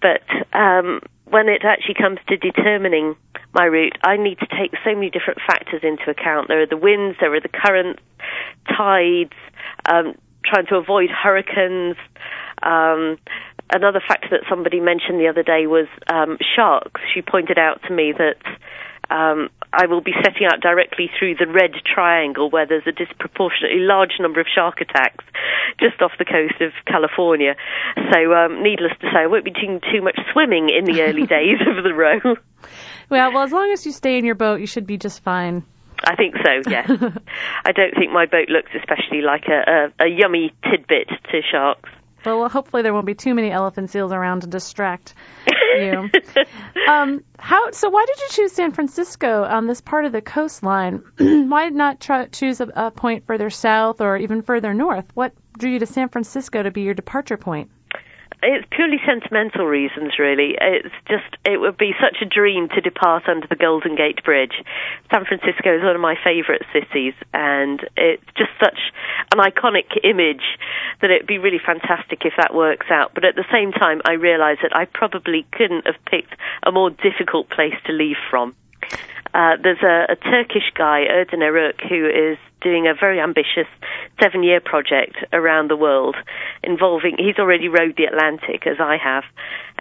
[0.00, 0.22] but
[0.56, 3.14] um, when it actually comes to determining
[3.52, 6.48] my route, I need to take so many different factors into account.
[6.48, 8.02] There are the winds, there are the currents,
[8.68, 9.34] tides,
[9.84, 11.96] um, trying to avoid hurricanes,
[12.62, 13.18] um,
[13.74, 17.00] another factor that somebody mentioned the other day was um, sharks.
[17.14, 18.38] She pointed out to me that
[19.10, 23.80] um, I will be setting out directly through the red triangle where there's a disproportionately
[23.80, 25.24] large number of shark attacks
[25.80, 27.54] just off the coast of California.
[28.12, 31.26] So, um, needless to say, I won't be doing too much swimming in the early
[31.36, 32.20] days of the row.
[33.10, 35.64] Well, well, as long as you stay in your boat, you should be just fine.
[36.04, 36.90] I think so, yes.
[37.64, 41.90] I don't think my boat looks especially like a, a, a yummy tidbit to sharks.
[42.24, 45.14] Well, hopefully there won't be too many elephant seals around to distract
[45.46, 46.10] you.
[46.88, 47.70] um, how?
[47.72, 51.02] So why did you choose San Francisco on this part of the coastline?
[51.18, 55.06] why not try, choose a, a point further south or even further north?
[55.14, 57.70] What drew you to San Francisco to be your departure point?
[58.42, 60.56] It's purely sentimental reasons, really.
[60.60, 64.62] It's just, it would be such a dream to depart under the Golden Gate Bridge.
[65.12, 68.78] San Francisco is one of my favorite cities, and it's just such
[69.32, 70.58] an iconic image
[71.00, 73.14] that it'd be really fantastic if that works out.
[73.14, 76.90] But at the same time, I realize that I probably couldn't have picked a more
[76.90, 78.54] difficult place to leave from.
[79.34, 83.66] Uh, there's a, a, Turkish guy, Erden Eruç, who is doing a very ambitious
[84.20, 86.16] seven year project around the world
[86.62, 89.24] involving, he's already rowed the Atlantic, as I have,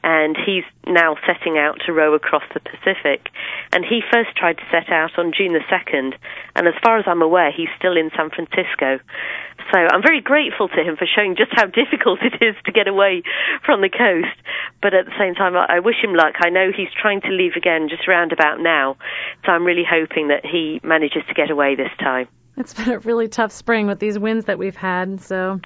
[0.04, 3.28] and he's now setting out to row across the Pacific.
[3.74, 6.16] And he first tried to set out on June the 2nd,
[6.56, 9.00] and as far as I'm aware, he's still in San Francisco.
[9.72, 12.88] So I'm very grateful to him for showing just how difficult it is to get
[12.88, 13.24] away
[13.66, 14.36] from the coast.
[14.82, 16.36] But at the same time, I wish him luck.
[16.42, 18.98] I know he's trying to leave again just round about now,
[19.46, 22.28] so I'm really hoping that he manages to get away this time.
[22.58, 25.22] It's been a really tough spring with these winds that we've had.
[25.22, 25.60] So,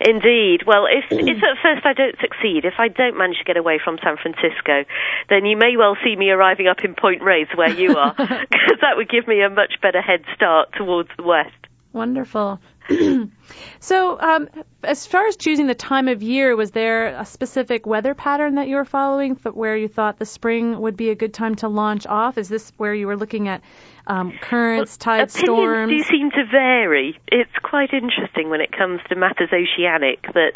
[0.00, 0.64] indeed.
[0.66, 1.28] Well, if hmm.
[1.28, 4.16] if at first I don't succeed, if I don't manage to get away from San
[4.16, 4.84] Francisco,
[5.28, 8.78] then you may well see me arriving up in Point Reyes where you are, because
[8.80, 11.54] that would give me a much better head start towards the west.
[11.92, 12.60] Wonderful.
[13.80, 14.48] so, um,
[14.82, 18.68] as far as choosing the time of year, was there a specific weather pattern that
[18.68, 22.06] you were following where you thought the spring would be a good time to launch
[22.06, 22.38] off?
[22.38, 23.62] Is this where you were looking at
[24.06, 25.90] um, currents, well, tide, opinions storms?
[25.90, 27.18] do seem to vary.
[27.28, 30.52] It's quite interesting when it comes to matters oceanic that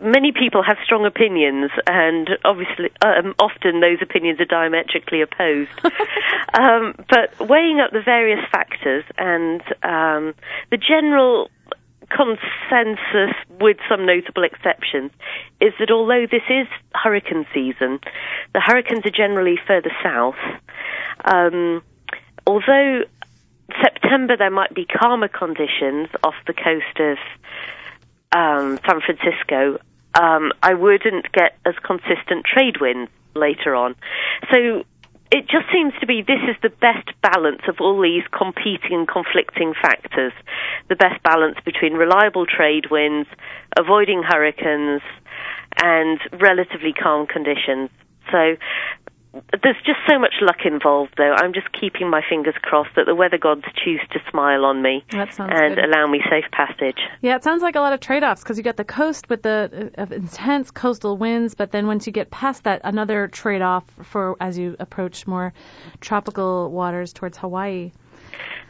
[0.00, 5.70] many people have strong opinions, and obviously, um, often those opinions are diametrically opposed.
[6.54, 10.34] um, but weighing up the various factors and um,
[10.70, 11.50] the general
[12.10, 15.12] consensus, with some notable exceptions,
[15.60, 18.00] is that although this is hurricane season,
[18.52, 20.34] the hurricanes are generally further south.
[21.24, 21.82] Um,
[22.46, 23.02] although
[23.80, 27.18] September there might be calmer conditions off the coast of
[28.32, 29.78] um, San Francisco,
[30.14, 33.94] um, I wouldn't get as consistent trade winds later on.
[34.52, 34.84] So
[35.30, 39.08] it just seems to be this is the best balance of all these competing and
[39.08, 40.32] conflicting factors.
[40.88, 43.28] The best balance between reliable trade winds,
[43.78, 45.02] avoiding hurricanes,
[45.80, 47.90] and relatively calm conditions.
[48.32, 48.56] So
[49.32, 51.34] there's just so much luck involved, though.
[51.36, 55.04] I'm just keeping my fingers crossed that the weather gods choose to smile on me
[55.12, 55.84] and good.
[55.84, 56.98] allow me safe passage.
[57.20, 59.92] Yeah, it sounds like a lot of trade-offs because you got the coast with the
[59.96, 64.58] uh, intense coastal winds, but then once you get past that, another trade-off for as
[64.58, 65.52] you approach more
[66.00, 67.92] tropical waters towards Hawaii.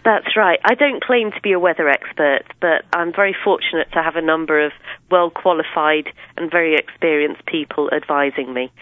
[0.04, 0.58] That's right.
[0.64, 4.22] I don't claim to be a weather expert, but I'm very fortunate to have a
[4.22, 4.72] number of
[5.10, 8.72] well qualified and very experienced people advising me.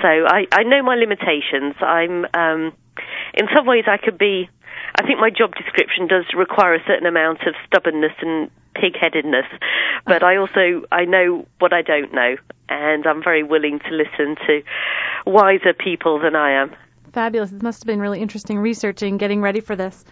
[0.00, 1.74] So I, I know my limitations.
[1.80, 2.72] I'm, um,
[3.34, 4.48] in some ways, I could be.
[4.98, 9.46] I think my job description does require a certain amount of stubbornness and pig-headedness,
[10.06, 12.36] but I also I know what I don't know,
[12.68, 14.62] and I'm very willing to listen to
[15.26, 16.74] wiser people than I am.
[17.12, 17.52] Fabulous.
[17.52, 20.04] It must have been really interesting researching, getting ready for this.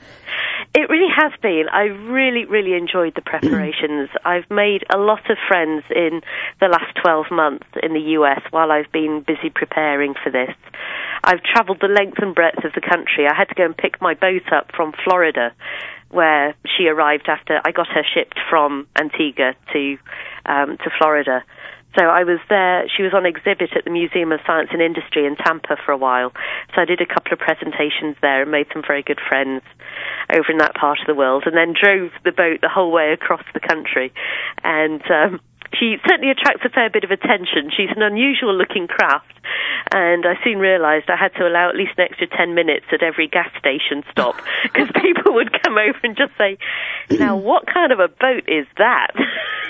[0.74, 1.66] It really has been.
[1.72, 4.10] I really, really enjoyed the preparations.
[4.24, 6.20] I've made a lot of friends in
[6.60, 10.54] the last 12 months in the US while I've been busy preparing for this.
[11.24, 13.26] I've traveled the length and breadth of the country.
[13.26, 15.52] I had to go and pick my boat up from Florida,
[16.10, 19.96] where she arrived after I got her shipped from Antigua to
[20.46, 21.44] um, to Florida.
[21.96, 22.84] So I was there.
[22.94, 25.96] She was on exhibit at the Museum of Science and Industry in Tampa for a
[25.96, 26.32] while.
[26.74, 29.62] So I did a couple of presentations there and made some very good friends
[30.30, 33.12] over in that part of the world, and then drove the boat the whole way
[33.12, 34.12] across the country.
[34.62, 35.40] And um,
[35.78, 37.70] she certainly attracts a fair bit of attention.
[37.76, 39.32] She's an unusual looking craft,
[39.92, 43.02] and I soon realised I had to allow at least an extra 10 minutes at
[43.02, 46.58] every gas station stop because people would come over and just say,
[47.10, 49.12] Now, what kind of a boat is that?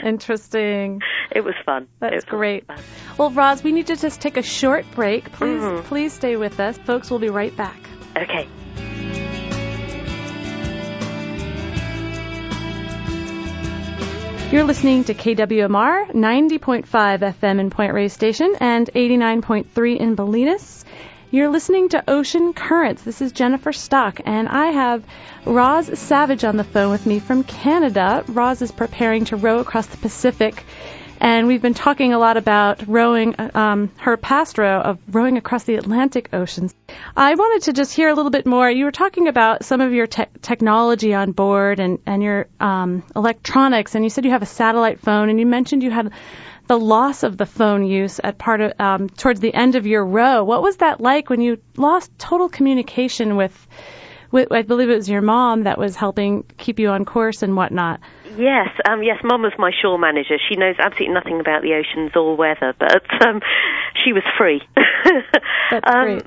[0.02, 1.02] Interesting.
[1.30, 1.88] it was fun.
[2.00, 2.66] That's was great.
[2.66, 2.78] Fun.
[3.18, 5.30] Well, Roz, we need to just take a short break.
[5.32, 5.84] Please, Mhm.
[5.84, 6.78] please stay with us.
[6.78, 7.78] Folks, we'll be right back.
[8.16, 8.46] Okay.
[14.50, 20.84] You're listening to KWMR 90.5 FM in Point Reyes Station and 89.3 in Bolinas.
[21.30, 23.02] You're listening to Ocean Currents.
[23.02, 25.04] This is Jennifer Stock, and I have
[25.44, 28.24] Roz Savage on the phone with me from Canada.
[28.26, 30.64] Roz is preparing to row across the Pacific,
[31.20, 35.64] and we've been talking a lot about rowing, um, her past row of rowing across
[35.64, 36.74] the Atlantic Oceans.
[37.16, 38.70] I wanted to just hear a little bit more.
[38.70, 43.02] You were talking about some of your te- technology on board and, and your um,
[43.16, 46.12] electronics, and you said you have a satellite phone, and you mentioned you had
[46.68, 50.04] the loss of the phone use at part of um, towards the end of your
[50.04, 50.44] row.
[50.44, 53.66] What was that like when you lost total communication with,
[54.30, 57.56] with I believe it was your mom that was helping keep you on course and
[57.56, 58.00] whatnot.
[58.36, 59.18] Yes, um, yes.
[59.24, 60.36] Mum was my shore manager.
[60.48, 63.40] She knows absolutely nothing about the oceans or weather, but um,
[64.04, 64.62] she was free.
[65.70, 66.24] That's um, great.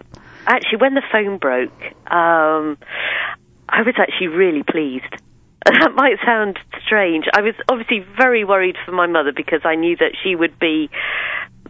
[0.47, 2.77] Actually, when the phone broke, um,
[3.69, 5.05] I was actually really pleased.
[5.63, 7.25] That might sound strange.
[7.31, 10.89] I was obviously very worried for my mother because I knew that she would be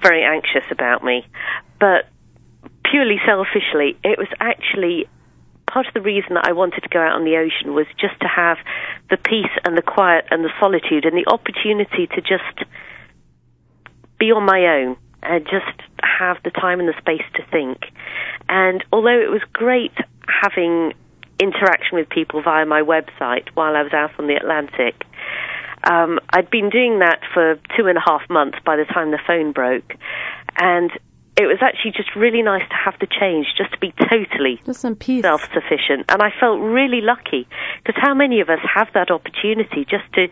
[0.01, 1.25] very anxious about me.
[1.77, 2.07] But
[2.89, 5.09] purely selfishly, it was actually
[5.71, 8.19] part of the reason that I wanted to go out on the ocean was just
[8.21, 8.57] to have
[9.09, 12.67] the peace and the quiet and the solitude and the opportunity to just
[14.19, 17.79] be on my own and just have the time and the space to think.
[18.49, 19.93] And although it was great
[20.27, 20.93] having
[21.39, 25.03] interaction with people via my website while I was out on the Atlantic,
[25.89, 29.19] um, I'd been doing that for two and a half months by the time the
[29.25, 29.95] phone broke.
[30.57, 30.91] And
[31.41, 34.81] it was actually just really nice to have the change, just to be totally Just
[34.81, 35.21] some peace.
[35.21, 36.05] self sufficient.
[36.09, 37.47] And I felt really lucky
[37.83, 40.27] because how many of us have that opportunity just to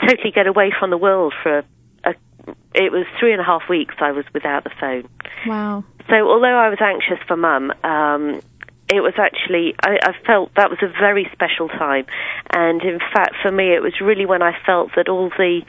[0.00, 1.64] totally get away from the world for a,
[2.04, 2.14] a
[2.74, 5.08] it was three and a half weeks I was without the phone.
[5.46, 5.84] Wow.
[6.08, 8.40] So although I was anxious for mum, um,
[8.88, 12.06] it was actually I, I felt that was a very special time,
[12.50, 15.60] and in fact for me it was really when I felt that all the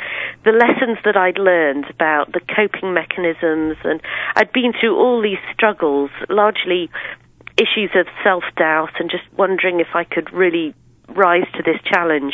[0.45, 4.01] the lessons that I'd learned about the coping mechanisms and
[4.36, 6.89] I'd been through all these struggles, largely
[7.58, 10.73] issues of self doubt and just wondering if I could really
[11.10, 12.34] rise to this challenge.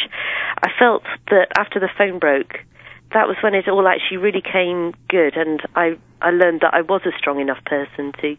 [0.61, 2.59] I felt that after the phone broke,
[3.15, 6.81] that was when it all actually really came good, and I I learned that I
[6.81, 8.35] was a strong enough person to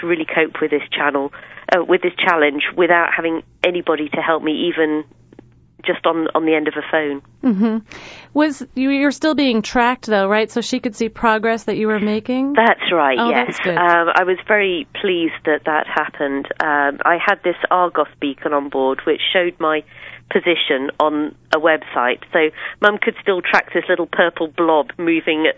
[0.00, 1.32] to really cope with this channel,
[1.72, 5.04] uh, with this challenge, without having anybody to help me, even
[5.86, 7.22] just on on the end of a phone.
[7.44, 7.78] Mm-hmm.
[8.34, 10.50] Was you you're still being tracked though, right?
[10.50, 12.54] So she could see progress that you were making.
[12.54, 13.18] That's right.
[13.20, 13.78] Oh, yes, that's.
[13.78, 16.46] Um, I was very pleased that that happened.
[16.58, 19.84] Um, I had this Argos beacon on board, which showed my
[20.30, 25.56] position on a website, so Mum could still track this little purple blob moving at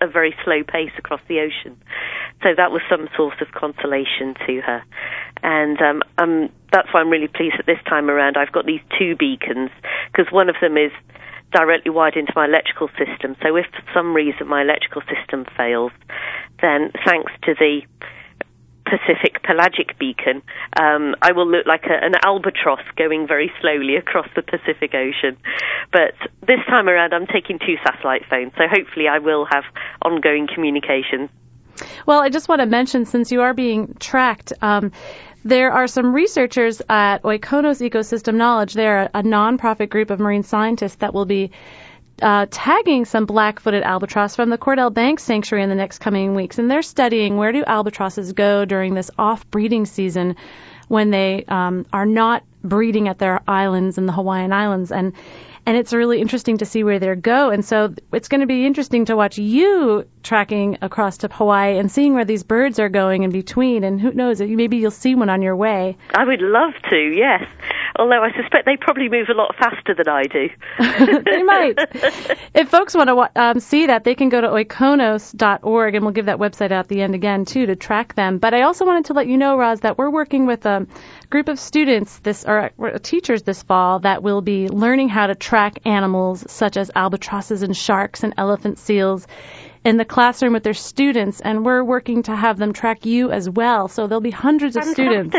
[0.00, 1.76] a very slow pace across the ocean.
[2.42, 4.84] So that was some source of consolation to her.
[5.42, 8.80] And um, um, that's why I'm really pleased that this time around I've got these
[8.96, 9.70] two beacons,
[10.12, 10.92] because one of them is
[11.52, 13.34] directly wired into my electrical system.
[13.42, 15.92] So if for some reason my electrical system fails,
[16.60, 17.82] then thanks to the
[18.88, 20.42] Pacific pelagic beacon,
[20.80, 25.36] um, I will look like a, an albatross going very slowly across the Pacific Ocean.
[25.92, 29.64] But this time around, I'm taking two satellite phones, so hopefully I will have
[30.02, 31.28] ongoing communication.
[32.06, 34.92] Well, I just want to mention, since you are being tracked, um,
[35.44, 38.74] there are some researchers at Oikonos Ecosystem Knowledge.
[38.74, 41.52] They're a, a nonprofit group of marine scientists that will be
[42.22, 46.58] uh, tagging some black-footed albatross from the Cordell Bank Sanctuary in the next coming weeks,
[46.58, 50.36] and they're studying where do albatrosses go during this off-breeding season
[50.88, 55.12] when they um, are not breeding at their islands in the Hawaiian Islands, and
[55.68, 57.50] and it's really interesting to see where they go.
[57.50, 61.92] And so it's going to be interesting to watch you tracking across to Hawaii and
[61.92, 63.84] seeing where these birds are going in between.
[63.84, 65.98] And who knows, maybe you'll see one on your way.
[66.14, 67.44] I would love to, yes.
[67.96, 70.48] Although I suspect they probably move a lot faster than I do.
[71.24, 71.78] they might.
[72.54, 76.26] If folks want to um, see that, they can go to oikonos.org, and we'll give
[76.26, 78.38] that website out at the end again too to track them.
[78.38, 80.86] But I also wanted to let you know, Roz, that we're working with a
[81.30, 82.70] group of students this or
[83.02, 87.76] teachers this fall that will be learning how to track animals such as albatrosses and
[87.76, 89.26] sharks and elephant seals
[89.84, 93.48] in the classroom with their students, and we're working to have them track you as
[93.48, 93.88] well.
[93.88, 95.36] So there'll be hundreds of students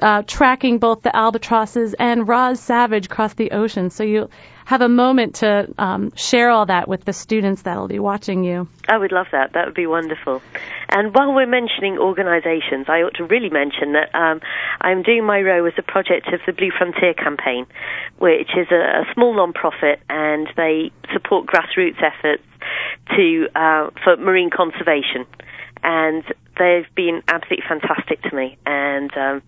[0.00, 3.90] uh, tracking both the albatrosses and Roz Savage across the ocean.
[3.90, 4.30] So you
[4.72, 8.66] have a moment to um, share all that with the students that'll be watching you.
[8.88, 9.52] I would love that.
[9.52, 10.40] That would be wonderful.
[10.88, 14.40] And while we're mentioning organisations, I ought to really mention that um,
[14.80, 17.66] I'm doing my row as a project of the Blue Frontier Campaign,
[18.16, 22.42] which is a, a small non-profit, and they support grassroots efforts
[23.14, 25.26] to uh, for marine conservation.
[25.82, 26.24] And
[26.58, 29.42] they've been absolutely fantastic to me, and um,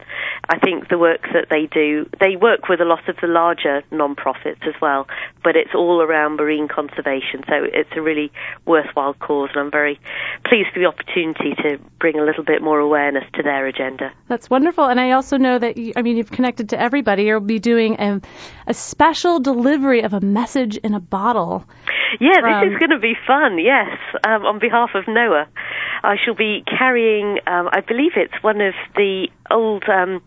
[0.48, 3.82] I think the work that they do, they work with a lot of the larger
[3.90, 5.06] non-profits as well,
[5.42, 8.32] but it's all around marine conservation, so it's a really
[8.66, 10.00] worthwhile cause, and I'm very
[10.44, 14.12] pleased for the opportunity to bring a little bit more awareness to their agenda.
[14.28, 14.84] That's wonderful.
[14.84, 17.24] And I also know that, you, I mean, you've connected to everybody.
[17.24, 18.20] You'll be doing a,
[18.66, 21.64] a special delivery of a message in a bottle.
[22.20, 23.58] Yeah, From- this is going to be fun.
[23.58, 25.46] Yes, um, on behalf of NOAA,
[26.02, 26.93] I shall be carrying.
[27.46, 29.84] Um, I believe it's one of the old.
[29.88, 30.22] Um,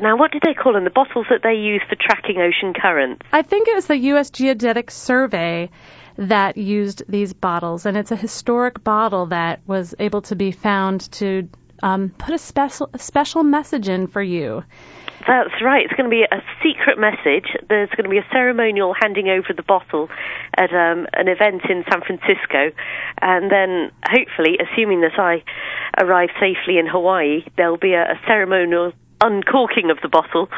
[0.00, 0.84] now, what did they call them?
[0.84, 3.22] The bottles that they use for tracking ocean currents.
[3.32, 4.30] I think it was the U.S.
[4.30, 5.70] Geodetic Survey
[6.16, 11.10] that used these bottles, and it's a historic bottle that was able to be found
[11.12, 11.48] to
[11.82, 14.64] um, put a special a special message in for you.
[15.26, 15.84] That's right.
[15.84, 17.54] It's going to be a secret message.
[17.68, 20.08] There's going to be a ceremonial handing over the bottle
[20.56, 22.72] at um, an event in San Francisco,
[23.20, 25.42] and then hopefully, assuming that I
[26.00, 30.48] arrive safely in Hawaii, there'll be a, a ceremonial uncorking of the bottle,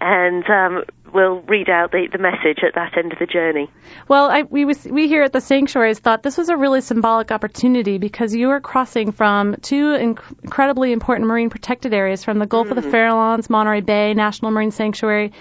[0.00, 3.70] and um, we'll read out the, the message at that end of the journey.
[4.08, 7.30] Well, I, we was, we here at the sanctuaries thought this was a really symbolic
[7.30, 12.46] opportunity because you are crossing from two inc- incredibly important marine protected areas from the
[12.46, 12.90] Gulf of the mm.
[12.90, 15.32] Farallones, Monterey Bay National Marine Sanctuary,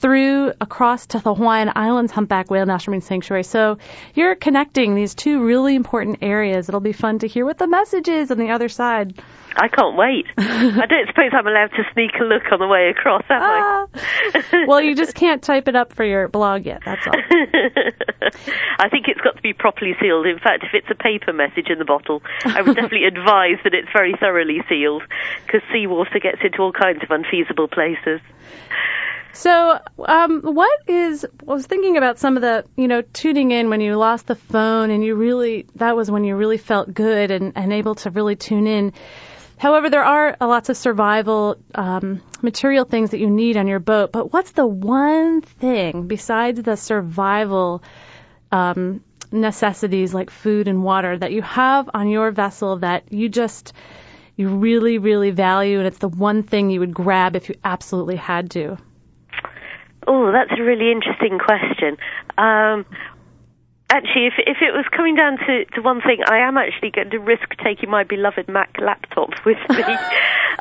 [0.00, 3.42] through across to the Hawaiian Islands Humpback Whale National Marine Sanctuary.
[3.42, 3.78] So
[4.14, 6.68] you're connecting these two really important areas.
[6.68, 9.20] It'll be fun to hear what the message is on the other side.
[9.56, 10.26] I can't wait.
[10.38, 13.86] I don't suppose I'm allowed to sneak a look on the way across, am Ah.
[13.94, 14.64] I?
[14.68, 16.82] well, you just can't type it up for your blog yet.
[16.84, 17.14] That's all.
[18.78, 20.26] I think it's got to be properly sealed.
[20.26, 23.74] In fact, if it's a paper message in the bottle, I would definitely advise that
[23.74, 25.02] it's very thoroughly sealed
[25.46, 28.20] because seawater gets into all kinds of unfeasible places.
[29.38, 31.24] So, um, what is?
[31.24, 34.34] I was thinking about some of the, you know, tuning in when you lost the
[34.34, 38.10] phone, and you really that was when you really felt good and and able to
[38.10, 38.92] really tune in.
[39.56, 44.10] However, there are lots of survival um, material things that you need on your boat.
[44.10, 47.84] But what's the one thing besides the survival
[48.50, 53.72] um, necessities like food and water that you have on your vessel that you just
[54.34, 58.16] you really, really value, and it's the one thing you would grab if you absolutely
[58.16, 58.78] had to?
[60.06, 61.96] Oh, that's a really interesting question.
[62.38, 62.86] Um,
[63.90, 67.08] Actually, if if it was coming down to, to one thing, I am actually going
[67.10, 69.82] to risk taking my beloved Mac laptop with me.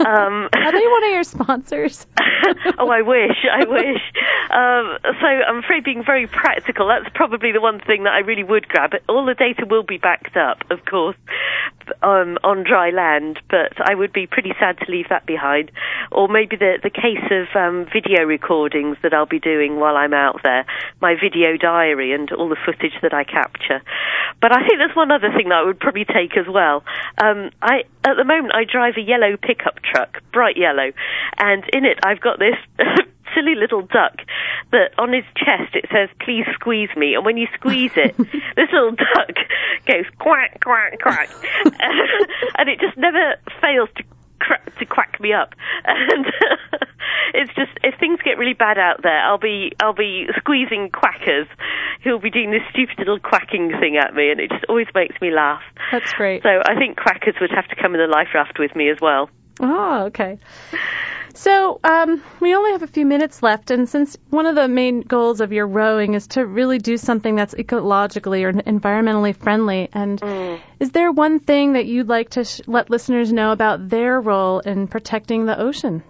[0.05, 2.07] um, Are they one of your sponsors?
[2.79, 4.01] oh, I wish, I wish.
[4.49, 8.43] Um, so I'm afraid being very practical, that's probably the one thing that I really
[8.43, 8.93] would grab.
[9.09, 11.17] All the data will be backed up, of course,
[12.01, 15.71] um, on dry land, but I would be pretty sad to leave that behind.
[16.13, 20.13] Or maybe the the case of um, video recordings that I'll be doing while I'm
[20.13, 20.65] out there,
[21.01, 23.81] my video diary and all the footage that I capture.
[24.41, 26.83] But I think there's one other thing that I would probably take as well.
[27.17, 30.91] Um, I at the moment I drive a yellow pickup truck, bright yellow,
[31.37, 32.55] and in it I've got this.
[33.35, 34.15] silly little duck
[34.71, 38.15] that on his chest it says please squeeze me and when you squeeze it
[38.55, 39.35] this little duck
[39.85, 41.29] goes quack quack quack
[42.57, 44.03] and it just never fails to
[44.79, 45.53] to quack me up.
[45.87, 46.25] And
[47.33, 51.47] it's just if things get really bad out there, I'll be I'll be squeezing quackers
[52.03, 55.19] who'll be doing this stupid little quacking thing at me, and it just always makes
[55.21, 55.61] me laugh.
[55.91, 56.43] That's great.
[56.43, 58.97] So I think quackers would have to come in the life raft with me as
[59.01, 59.29] well.
[59.59, 60.39] Oh, okay.
[61.33, 65.01] So um, we only have a few minutes left, and since one of the main
[65.01, 70.19] goals of your rowing is to really do something that's ecologically or environmentally friendly, and
[70.19, 70.59] mm.
[70.79, 74.59] is there one thing that you'd like to sh- let listeners know about their role
[74.61, 76.01] in protecting the ocean?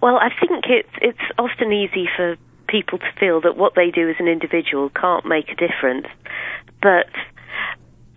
[0.00, 4.08] Well, I think it's it's often easy for people to feel that what they do
[4.08, 6.06] as an individual can't make a difference,
[6.80, 7.10] but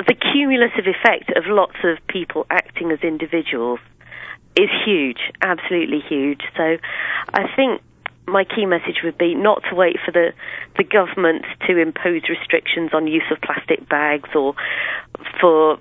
[0.07, 3.79] the cumulative effect of lots of people acting as individuals
[4.55, 6.41] is huge, absolutely huge.
[6.55, 6.77] So
[7.33, 7.81] I think
[8.27, 10.33] my key message would be not to wait for the,
[10.77, 14.55] the government to impose restrictions on use of plastic bags or
[15.41, 15.79] for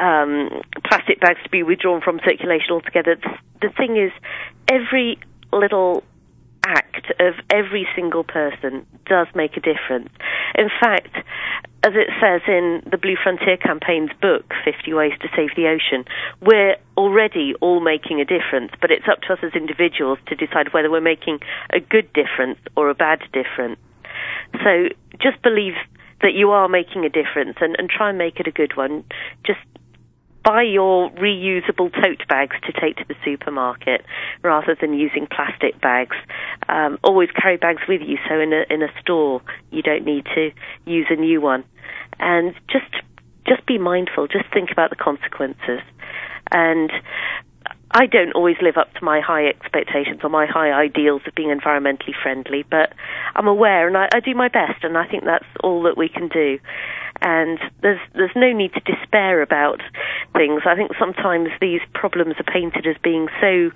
[0.00, 3.16] um, plastic bags to be withdrawn from circulation altogether.
[3.60, 4.12] The thing is,
[4.68, 5.18] every
[5.52, 6.02] little
[6.68, 10.10] act of every single person does make a difference.
[10.54, 11.16] In fact,
[11.82, 16.04] as it says in the Blue Frontier Campaign's book, 50 Ways to Save the Ocean,
[16.40, 20.74] we're already all making a difference, but it's up to us as individuals to decide
[20.74, 21.38] whether we're making
[21.72, 23.78] a good difference or a bad difference.
[24.64, 24.88] So
[25.22, 25.74] just believe
[26.20, 29.04] that you are making a difference and, and try and make it a good one.
[29.46, 29.60] Just
[30.48, 34.02] buy your reusable tote bags to take to the supermarket
[34.42, 36.16] rather than using plastic bags.
[36.70, 40.24] Um, always carry bags with you, so in a in a store you don't need
[40.34, 40.50] to
[40.86, 41.64] use a new one.
[42.18, 42.90] And just
[43.46, 44.26] just be mindful.
[44.26, 45.80] Just think about the consequences.
[46.50, 46.90] And
[47.90, 51.48] I don't always live up to my high expectations or my high ideals of being
[51.48, 52.92] environmentally friendly, but
[53.34, 56.08] I'm aware and I, I do my best, and I think that's all that we
[56.08, 56.58] can do
[57.20, 59.80] and there's there's no need to despair about
[60.34, 60.62] things.
[60.66, 63.70] I think sometimes these problems are painted as being so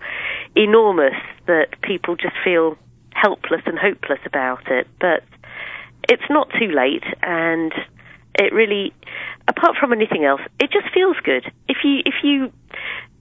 [0.54, 1.14] enormous
[1.46, 2.76] that people just feel
[3.14, 4.86] helpless and hopeless about it.
[5.00, 5.24] But
[6.08, 7.72] it's not too late, and
[8.38, 8.92] it really,
[9.48, 11.50] apart from anything else, it just feels good.
[11.68, 12.52] If you if you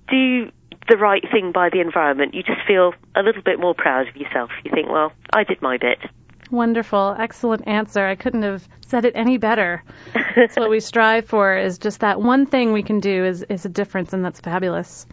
[0.09, 0.51] do
[0.89, 4.15] the right thing by the environment, you just feel a little bit more proud of
[4.15, 4.49] yourself.
[4.63, 5.99] You think, well, I did my bit.
[6.49, 7.15] Wonderful.
[7.17, 8.05] Excellent answer.
[8.05, 9.83] I couldn't have said it any better.
[10.35, 13.65] that's what we strive for is just that one thing we can do is, is
[13.65, 15.05] a difference, and that's fabulous.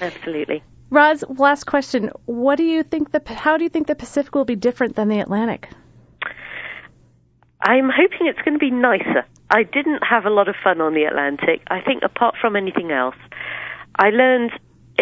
[0.00, 0.62] Absolutely.
[0.90, 2.10] Roz, last question.
[2.26, 5.08] What do you think the how do you think the Pacific will be different than
[5.08, 5.70] the Atlantic?
[7.62, 9.24] I'm hoping it's going to be nicer.
[9.48, 11.62] I didn't have a lot of fun on the Atlantic.
[11.68, 13.14] I think apart from anything else,
[13.98, 14.50] I learned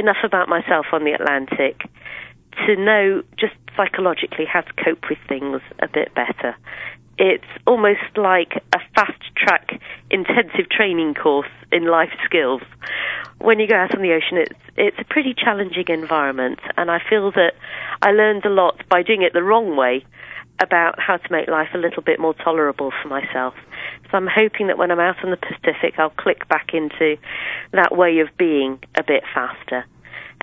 [0.00, 1.82] enough about myself on the Atlantic
[2.66, 6.56] to know just psychologically how to cope with things a bit better.
[7.18, 9.80] It's almost like a fast track
[10.10, 12.62] intensive training course in life skills.
[13.38, 16.98] When you go out on the ocean, it's it's a pretty challenging environment, and I
[17.08, 17.52] feel that
[18.02, 20.04] I learned a lot by doing it the wrong way
[20.60, 23.54] about how to make life a little bit more tolerable for myself.
[24.10, 27.16] So I'm hoping that when I'm out on the Pacific, I'll click back into
[27.72, 29.84] that way of being a bit faster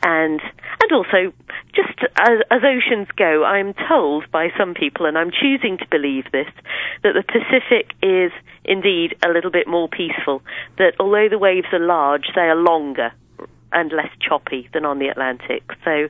[0.04, 0.40] and
[0.82, 1.34] and also
[1.76, 6.26] just as, as oceans go, I'm told by some people, and I'm choosing to believe
[6.32, 6.48] this,
[7.04, 8.32] that the Pacific is
[8.64, 10.42] indeed a little bit more peaceful.
[10.78, 13.12] That although the waves are large, they are longer
[13.72, 15.64] and less choppy than on the Atlantic.
[15.84, 16.08] So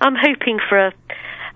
[0.00, 0.92] I'm hoping for a,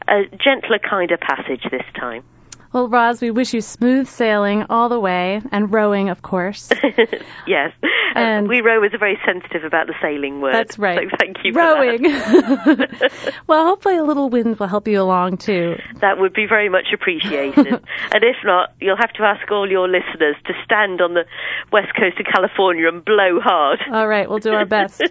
[0.09, 2.25] a gentler, kinder passage this time.
[2.73, 6.71] Well, Roz, we wish you smooth sailing all the way and rowing, of course.
[7.47, 7.73] yes.
[7.83, 10.55] Uh, and we row is very sensitive about the sailing word.
[10.55, 11.09] That's right.
[11.11, 12.03] So thank you rowing.
[13.47, 15.77] well, hopefully a little wind will help you along too.
[16.01, 17.67] That would be very much appreciated.
[17.67, 21.25] and if not, you'll have to ask all your listeners to stand on the
[21.73, 23.81] west coast of California and blow hard.
[23.91, 25.03] All right, we'll do our best.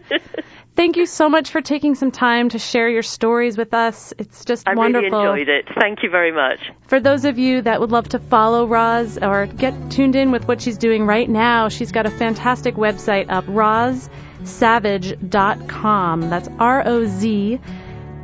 [0.76, 4.14] Thank you so much for taking some time to share your stories with us.
[4.18, 5.14] It's just I wonderful.
[5.14, 5.66] I really enjoyed it.
[5.80, 6.60] Thank you very much.
[6.88, 10.48] For those of you that would love to follow Roz or get tuned in with
[10.48, 16.30] what she's doing right now, she's got a fantastic website up, rozsavage.com.
[16.30, 17.60] That's R O Z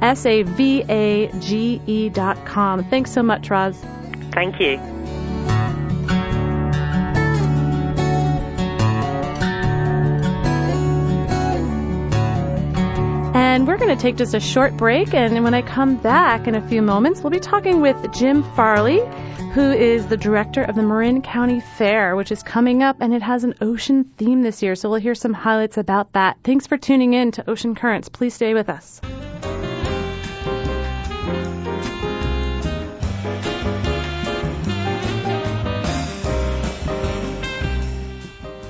[0.01, 2.85] S A V A G E.com.
[2.85, 3.77] Thanks so much, Roz.
[4.31, 4.96] Thank you.
[13.37, 15.13] And we're going to take just a short break.
[15.13, 18.99] And when I come back in a few moments, we'll be talking with Jim Farley,
[19.53, 23.21] who is the director of the Marin County Fair, which is coming up and it
[23.21, 24.73] has an ocean theme this year.
[24.73, 26.37] So we'll hear some highlights about that.
[26.43, 28.09] Thanks for tuning in to Ocean Currents.
[28.09, 29.01] Please stay with us.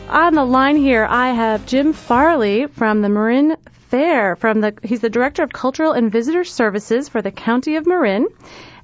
[0.10, 3.56] On the line here, I have Jim Farley from the Marin
[3.90, 7.88] Fair from the he's the director of cultural and visitor services for the county of
[7.88, 8.28] Marin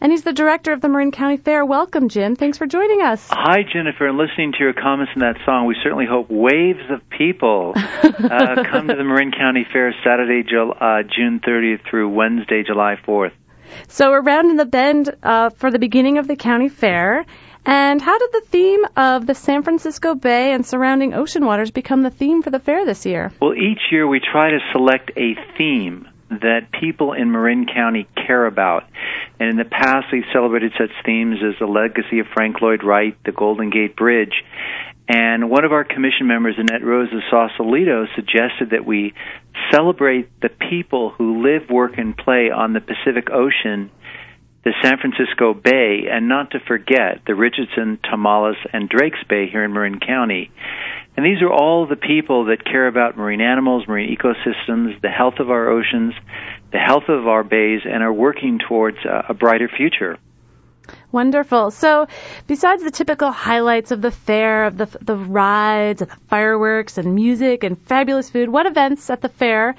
[0.03, 1.65] and he's the director of the Marin County Fair.
[1.65, 2.35] Welcome, Jim.
[2.35, 3.25] Thanks for joining us.
[3.31, 4.09] Hi, Jennifer.
[4.09, 8.63] And listening to your comments in that song, we certainly hope waves of people uh,
[8.69, 13.31] come to the Marin County Fair Saturday, uh, June 30th through Wednesday, July 4th.
[13.87, 17.25] So we're rounding the bend uh, for the beginning of the county fair.
[17.65, 22.01] And how did the theme of the San Francisco Bay and surrounding ocean waters become
[22.01, 23.31] the theme for the fair this year?
[23.41, 28.45] Well, each year we try to select a theme that people in Marin County care
[28.45, 28.83] about.
[29.39, 33.17] And in the past, we've celebrated such themes as the legacy of Frank Lloyd Wright,
[33.23, 34.33] the Golden Gate Bridge.
[35.07, 39.13] And one of our commission members, Annette Rosa Sausalito, suggested that we
[39.71, 43.91] celebrate the people who live, work, and play on the Pacific Ocean
[44.63, 49.63] the San Francisco Bay, and not to forget the Richardson, Tomales, and Drakes Bay here
[49.63, 50.51] in Marin County.
[51.15, 55.35] And these are all the people that care about marine animals, marine ecosystems, the health
[55.39, 56.13] of our oceans,
[56.71, 60.17] the health of our bays, and are working towards a, a brighter future.
[61.11, 61.71] Wonderful.
[61.71, 62.07] So,
[62.47, 67.13] besides the typical highlights of the fair, of the the rides, and the fireworks, and
[67.15, 69.75] music, and fabulous food, what events at the fair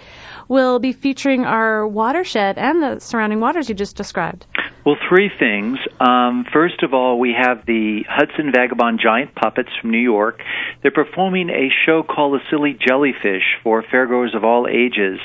[0.48, 4.46] will be featuring our watershed and the surrounding waters you just described?
[4.84, 5.78] Well, three things.
[5.98, 10.42] Um, first of all, we have the Hudson Vagabond Giant Puppets from New York.
[10.82, 15.20] They're performing a show called The Silly Jellyfish for fairgoers of all ages.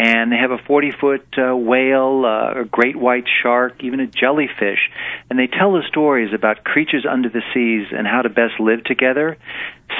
[0.00, 4.08] And they have a 40 foot uh, whale, uh, a great white shark, even a
[4.08, 4.90] jellyfish.
[5.30, 8.82] And they tell the stories about creatures under the seas and how to best live
[8.82, 9.36] together.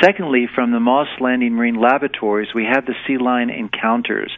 [0.03, 4.33] Secondly, from the Moss Landing Marine Laboratories, we have the Sea Lion Encounters,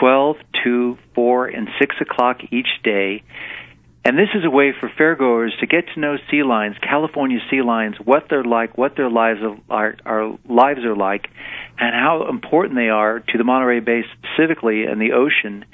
[0.00, 3.22] 12, 2, 4, and 6 o'clock each day.
[4.06, 7.60] And this is a way for fairgoers to get to know sea lions, California sea
[7.60, 9.96] lions, what they're like, what their lives are,
[10.48, 11.26] lives are like,
[11.76, 15.64] and how important they are to the Monterey Bay specifically and the ocean,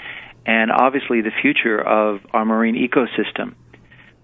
[0.47, 3.53] and obviously the future of our marine ecosystem.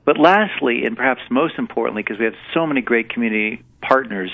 [0.07, 4.31] But lastly, and perhaps most importantly, because we have so many great community partners,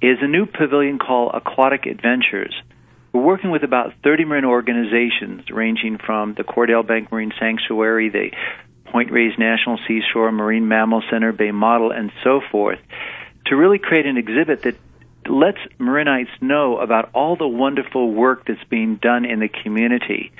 [0.00, 2.54] is a new pavilion called Aquatic Adventures.
[3.12, 8.30] We're working with about 30 marine organizations, ranging from the Cordell Bank Marine Sanctuary, the
[8.92, 12.78] Point Reyes National Seashore, Marine Mammal Center, Bay Model, and so forth,
[13.46, 14.76] to really create an exhibit that
[15.26, 20.32] lets Marinites know about all the wonderful work that's being done in the community,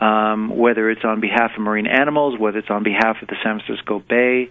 [0.00, 3.60] um, whether it's on behalf of marine animals, whether it's on behalf of the San
[3.60, 4.50] Francisco Bay,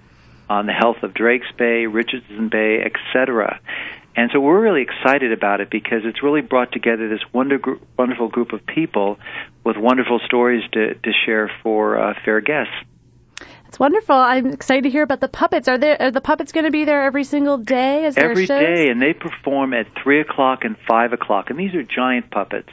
[0.49, 3.59] on the health of Drake's Bay, Richardson Bay, etc.
[4.15, 7.59] And so we're really excited about it because it's really brought together this wonder,
[7.97, 9.19] wonderful group of people
[9.63, 12.73] with wonderful stories to, to share for uh, fair guests.
[13.67, 14.15] It's wonderful.
[14.15, 15.67] I'm excited to hear about the puppets.
[15.67, 18.05] Are there are the puppets going to be there every single day?
[18.05, 18.59] Is every shows?
[18.59, 21.49] day, and they perform at three o'clock and five o'clock.
[21.49, 22.69] And these are giant puppets.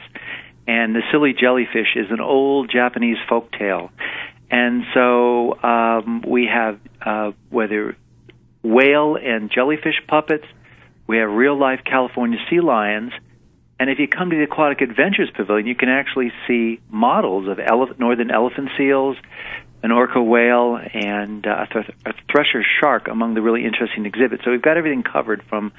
[0.67, 3.91] And the silly jellyfish is an old Japanese folk tale.
[4.49, 7.97] And so um, we have uh, whether
[8.63, 10.45] whale and jellyfish puppets,
[11.07, 13.11] we have real life California sea lions,
[13.79, 17.59] and if you come to the Aquatic Adventures Pavilion, you can actually see models of
[17.59, 19.17] ele- northern elephant seals,
[19.83, 24.43] an orca whale, and uh, a, th- a thresher shark among the really interesting exhibits.
[24.43, 25.73] So we've got everything covered from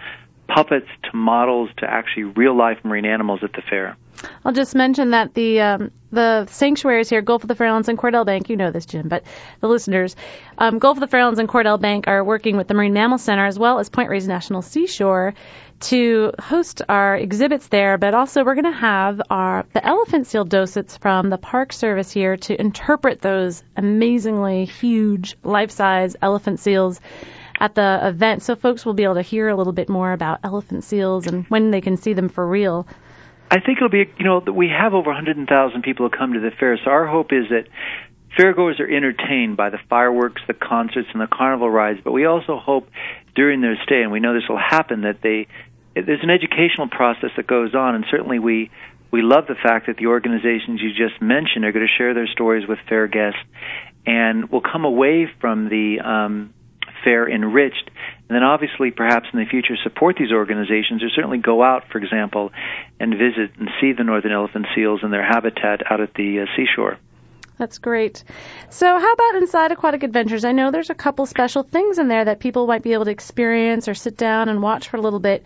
[0.49, 3.97] puppets to models to actually real life marine animals at the fair.
[4.45, 8.25] I'll just mention that the um, the sanctuaries here, Gulf of the Farallones and Cordell
[8.25, 9.25] Bank, you know this, Jim, but
[9.61, 10.17] the listeners,
[10.57, 13.45] um, Gulf of the Farallones and Cordell Bank are working with the Marine Mammal Center
[13.45, 15.35] as well as Point Reyes National Seashore
[15.81, 20.45] to host our exhibits there, but also we're going to have our the elephant seal
[20.45, 27.01] docents from the Park Service here to interpret those amazingly huge life-size elephant seals
[27.61, 30.41] at the event, so folks will be able to hear a little bit more about
[30.45, 32.87] elephant seals and when they can see them for real.
[33.51, 36.51] I think it'll be, you know, we have over 100,000 people who come to the
[36.51, 37.69] fair, so our hope is that
[38.37, 42.59] fairgoers are entertained by the fireworks, the concerts, and the carnival rides, but we also
[42.59, 42.89] hope
[43.35, 45.47] during their stay, and we know this will happen, that they
[45.95, 48.71] there's an educational process that goes on, and certainly we
[49.11, 52.27] we love the fact that the organizations you just mentioned are going to share their
[52.27, 53.39] stories with fair guests,
[54.05, 56.53] and will come away from the um,
[57.07, 57.89] fair enriched,
[58.29, 61.99] and then obviously perhaps in the future support these organizations or certainly go out, for
[61.99, 62.51] example,
[62.99, 66.47] and visit and see the northern elephant seals and their habitat out at the uh,
[66.57, 66.99] seashore.
[67.59, 68.23] That's great.
[68.69, 70.45] So, how about Inside Aquatic Adventures?
[70.45, 73.11] I know there's a couple special things in there that people might be able to
[73.11, 75.45] experience or sit down and watch for a little bit.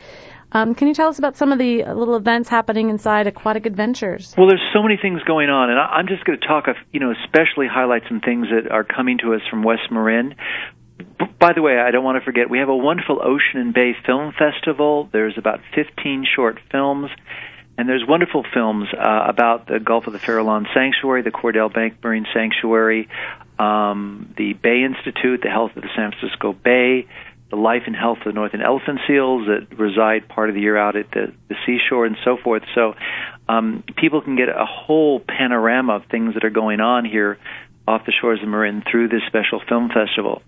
[0.53, 4.35] Um, can you tell us about some of the little events happening inside Aquatic Adventures?
[4.37, 6.99] Well, there's so many things going on, and I'm just going to talk, of, you
[6.99, 10.35] know, especially highlight some things that are coming to us from West Marin.
[11.39, 13.95] By the way, I don't want to forget, we have a wonderful Ocean and Bay
[14.07, 15.09] Film Festival.
[15.13, 17.11] There's about 15 short films,
[17.79, 21.95] and there's wonderful films uh, about the Gulf of the Farallon Sanctuary, the Cordell Bank
[22.03, 23.09] Marine Sanctuary,
[23.59, 27.07] um, the Bay Institute, the health of the San Francisco Bay,
[27.51, 30.77] the life and health of the northern elephant seals that reside part of the year
[30.77, 32.63] out at the, the seashore and so forth.
[32.75, 32.95] So
[33.49, 37.39] um, people can get a whole panorama of things that are going on here
[37.87, 40.43] off the shores of Marin through this special film festival.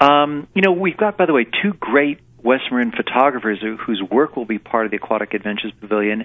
[0.00, 4.02] Um, you know, we've got, by the way, two great West Marin photographers who, whose
[4.10, 6.24] work will be part of the Aquatic Adventures Pavilion,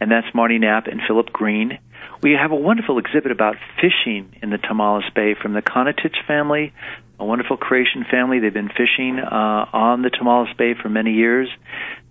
[0.00, 1.78] and that's Marty Knapp and Philip Green.
[2.22, 6.72] We have a wonderful exhibit about fishing in the Tomales Bay from the Konatich family,
[7.18, 8.40] a wonderful Croatian family.
[8.40, 11.48] They've been fishing uh, on the Tomales Bay for many years.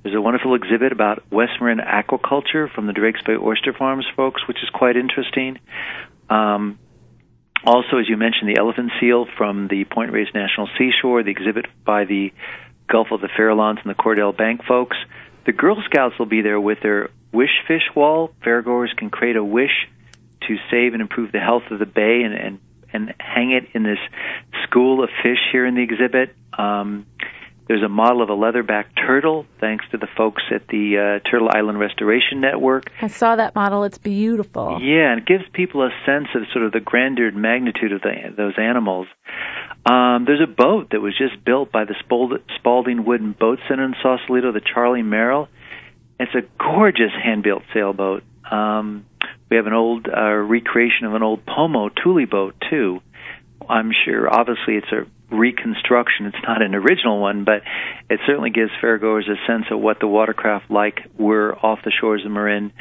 [0.01, 4.47] There's a wonderful exhibit about West Marin aquaculture from the Drakes Bay Oyster Farms folks,
[4.47, 5.59] which is quite interesting.
[6.29, 6.79] Um,
[7.65, 11.65] also, as you mentioned, the elephant seal from the Point Reyes National Seashore, the exhibit
[11.85, 12.33] by the
[12.87, 14.97] Gulf of the Farallones and the Cordell Bank folks.
[15.45, 18.31] The Girl Scouts will be there with their wish fish wall.
[18.45, 19.87] Fairgoers can create a wish
[20.47, 22.59] to save and improve the health of the bay and, and,
[22.91, 23.99] and hang it in this
[24.63, 26.35] school of fish here in the exhibit.
[26.57, 27.05] Um,
[27.67, 31.49] there's a model of a leatherback turtle, thanks to the folks at the uh, Turtle
[31.49, 32.91] Island Restoration Network.
[33.01, 33.85] I saw that model.
[33.85, 34.79] It's beautiful.
[34.81, 38.01] Yeah, and it gives people a sense of sort of the grandeur and magnitude of
[38.01, 39.07] the, those animals.
[39.85, 41.95] Um, there's a boat that was just built by the
[42.57, 45.47] Spalding Wooden Boat Center in Sausalito, the Charlie Merrill.
[46.19, 48.23] It's a gorgeous hand-built sailboat.
[48.49, 49.05] Um,
[49.49, 53.01] we have an old uh, recreation of an old Pomo tule boat too.
[53.69, 55.05] I'm sure, obviously, it's a
[55.35, 56.27] reconstruction.
[56.27, 57.61] It's not an original one, but
[58.09, 62.23] it certainly gives fairgoers a sense of what the watercraft like were off the shores
[62.25, 62.71] of Marin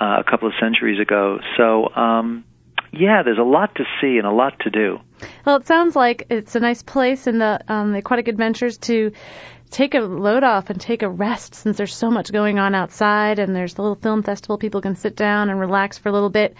[0.00, 1.38] uh, a couple of centuries ago.
[1.56, 2.44] So, um,
[2.92, 5.00] yeah, there's a lot to see and a lot to do.
[5.44, 9.12] Well, it sounds like it's a nice place in the, um, the aquatic adventures to
[9.70, 13.38] take a load off and take a rest since there's so much going on outside
[13.38, 16.30] and there's the little film festival people can sit down and relax for a little
[16.30, 16.56] bit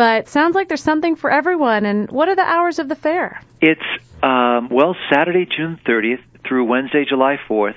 [0.00, 1.84] but sounds like there's something for everyone.
[1.84, 3.42] And what are the hours of the fair?
[3.60, 3.80] It's
[4.22, 7.74] um, well Saturday, June 30th through Wednesday, July 4th.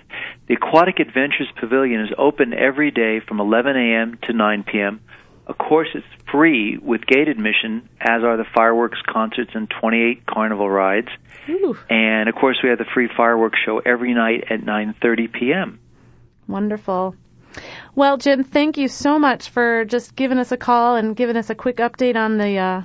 [0.47, 4.17] The Aquatic Adventures Pavilion is open every day from 11 a.m.
[4.23, 5.01] to 9 p.m.
[5.45, 10.69] Of course, it's free with gate admission, as are the fireworks, concerts, and 28 carnival
[10.69, 11.09] rides.
[11.49, 11.77] Ooh.
[11.89, 15.79] And of course, we have the free fireworks show every night at 9:30 p.m.
[16.47, 17.15] Wonderful.
[17.93, 21.49] Well, Jim, thank you so much for just giving us a call and giving us
[21.49, 22.81] a quick update on the uh,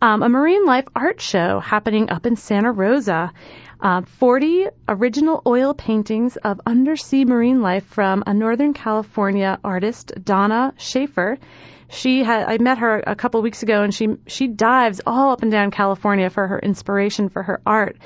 [0.00, 3.32] Um, a marine life art show happening up in Santa Rosa.
[3.82, 10.72] Uh, 40 original oil paintings of undersea marine life from a Northern California artist, Donna
[10.78, 11.36] Schaefer.
[11.88, 15.42] She had I met her a couple weeks ago, and she she dives all up
[15.42, 17.96] and down California for her inspiration for her art.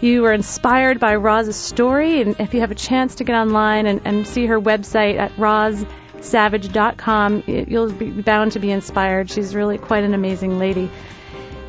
[0.01, 2.21] you were inspired by Roz's story.
[2.21, 5.31] And if you have a chance to get online and, and see her website at
[5.35, 9.29] rozsavage.com, you'll be bound to be inspired.
[9.29, 10.89] She's really quite an amazing lady.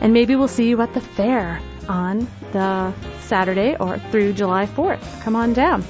[0.00, 5.22] And maybe we'll see you at the fair on the Saturday or through July 4th.
[5.22, 5.84] Come on down.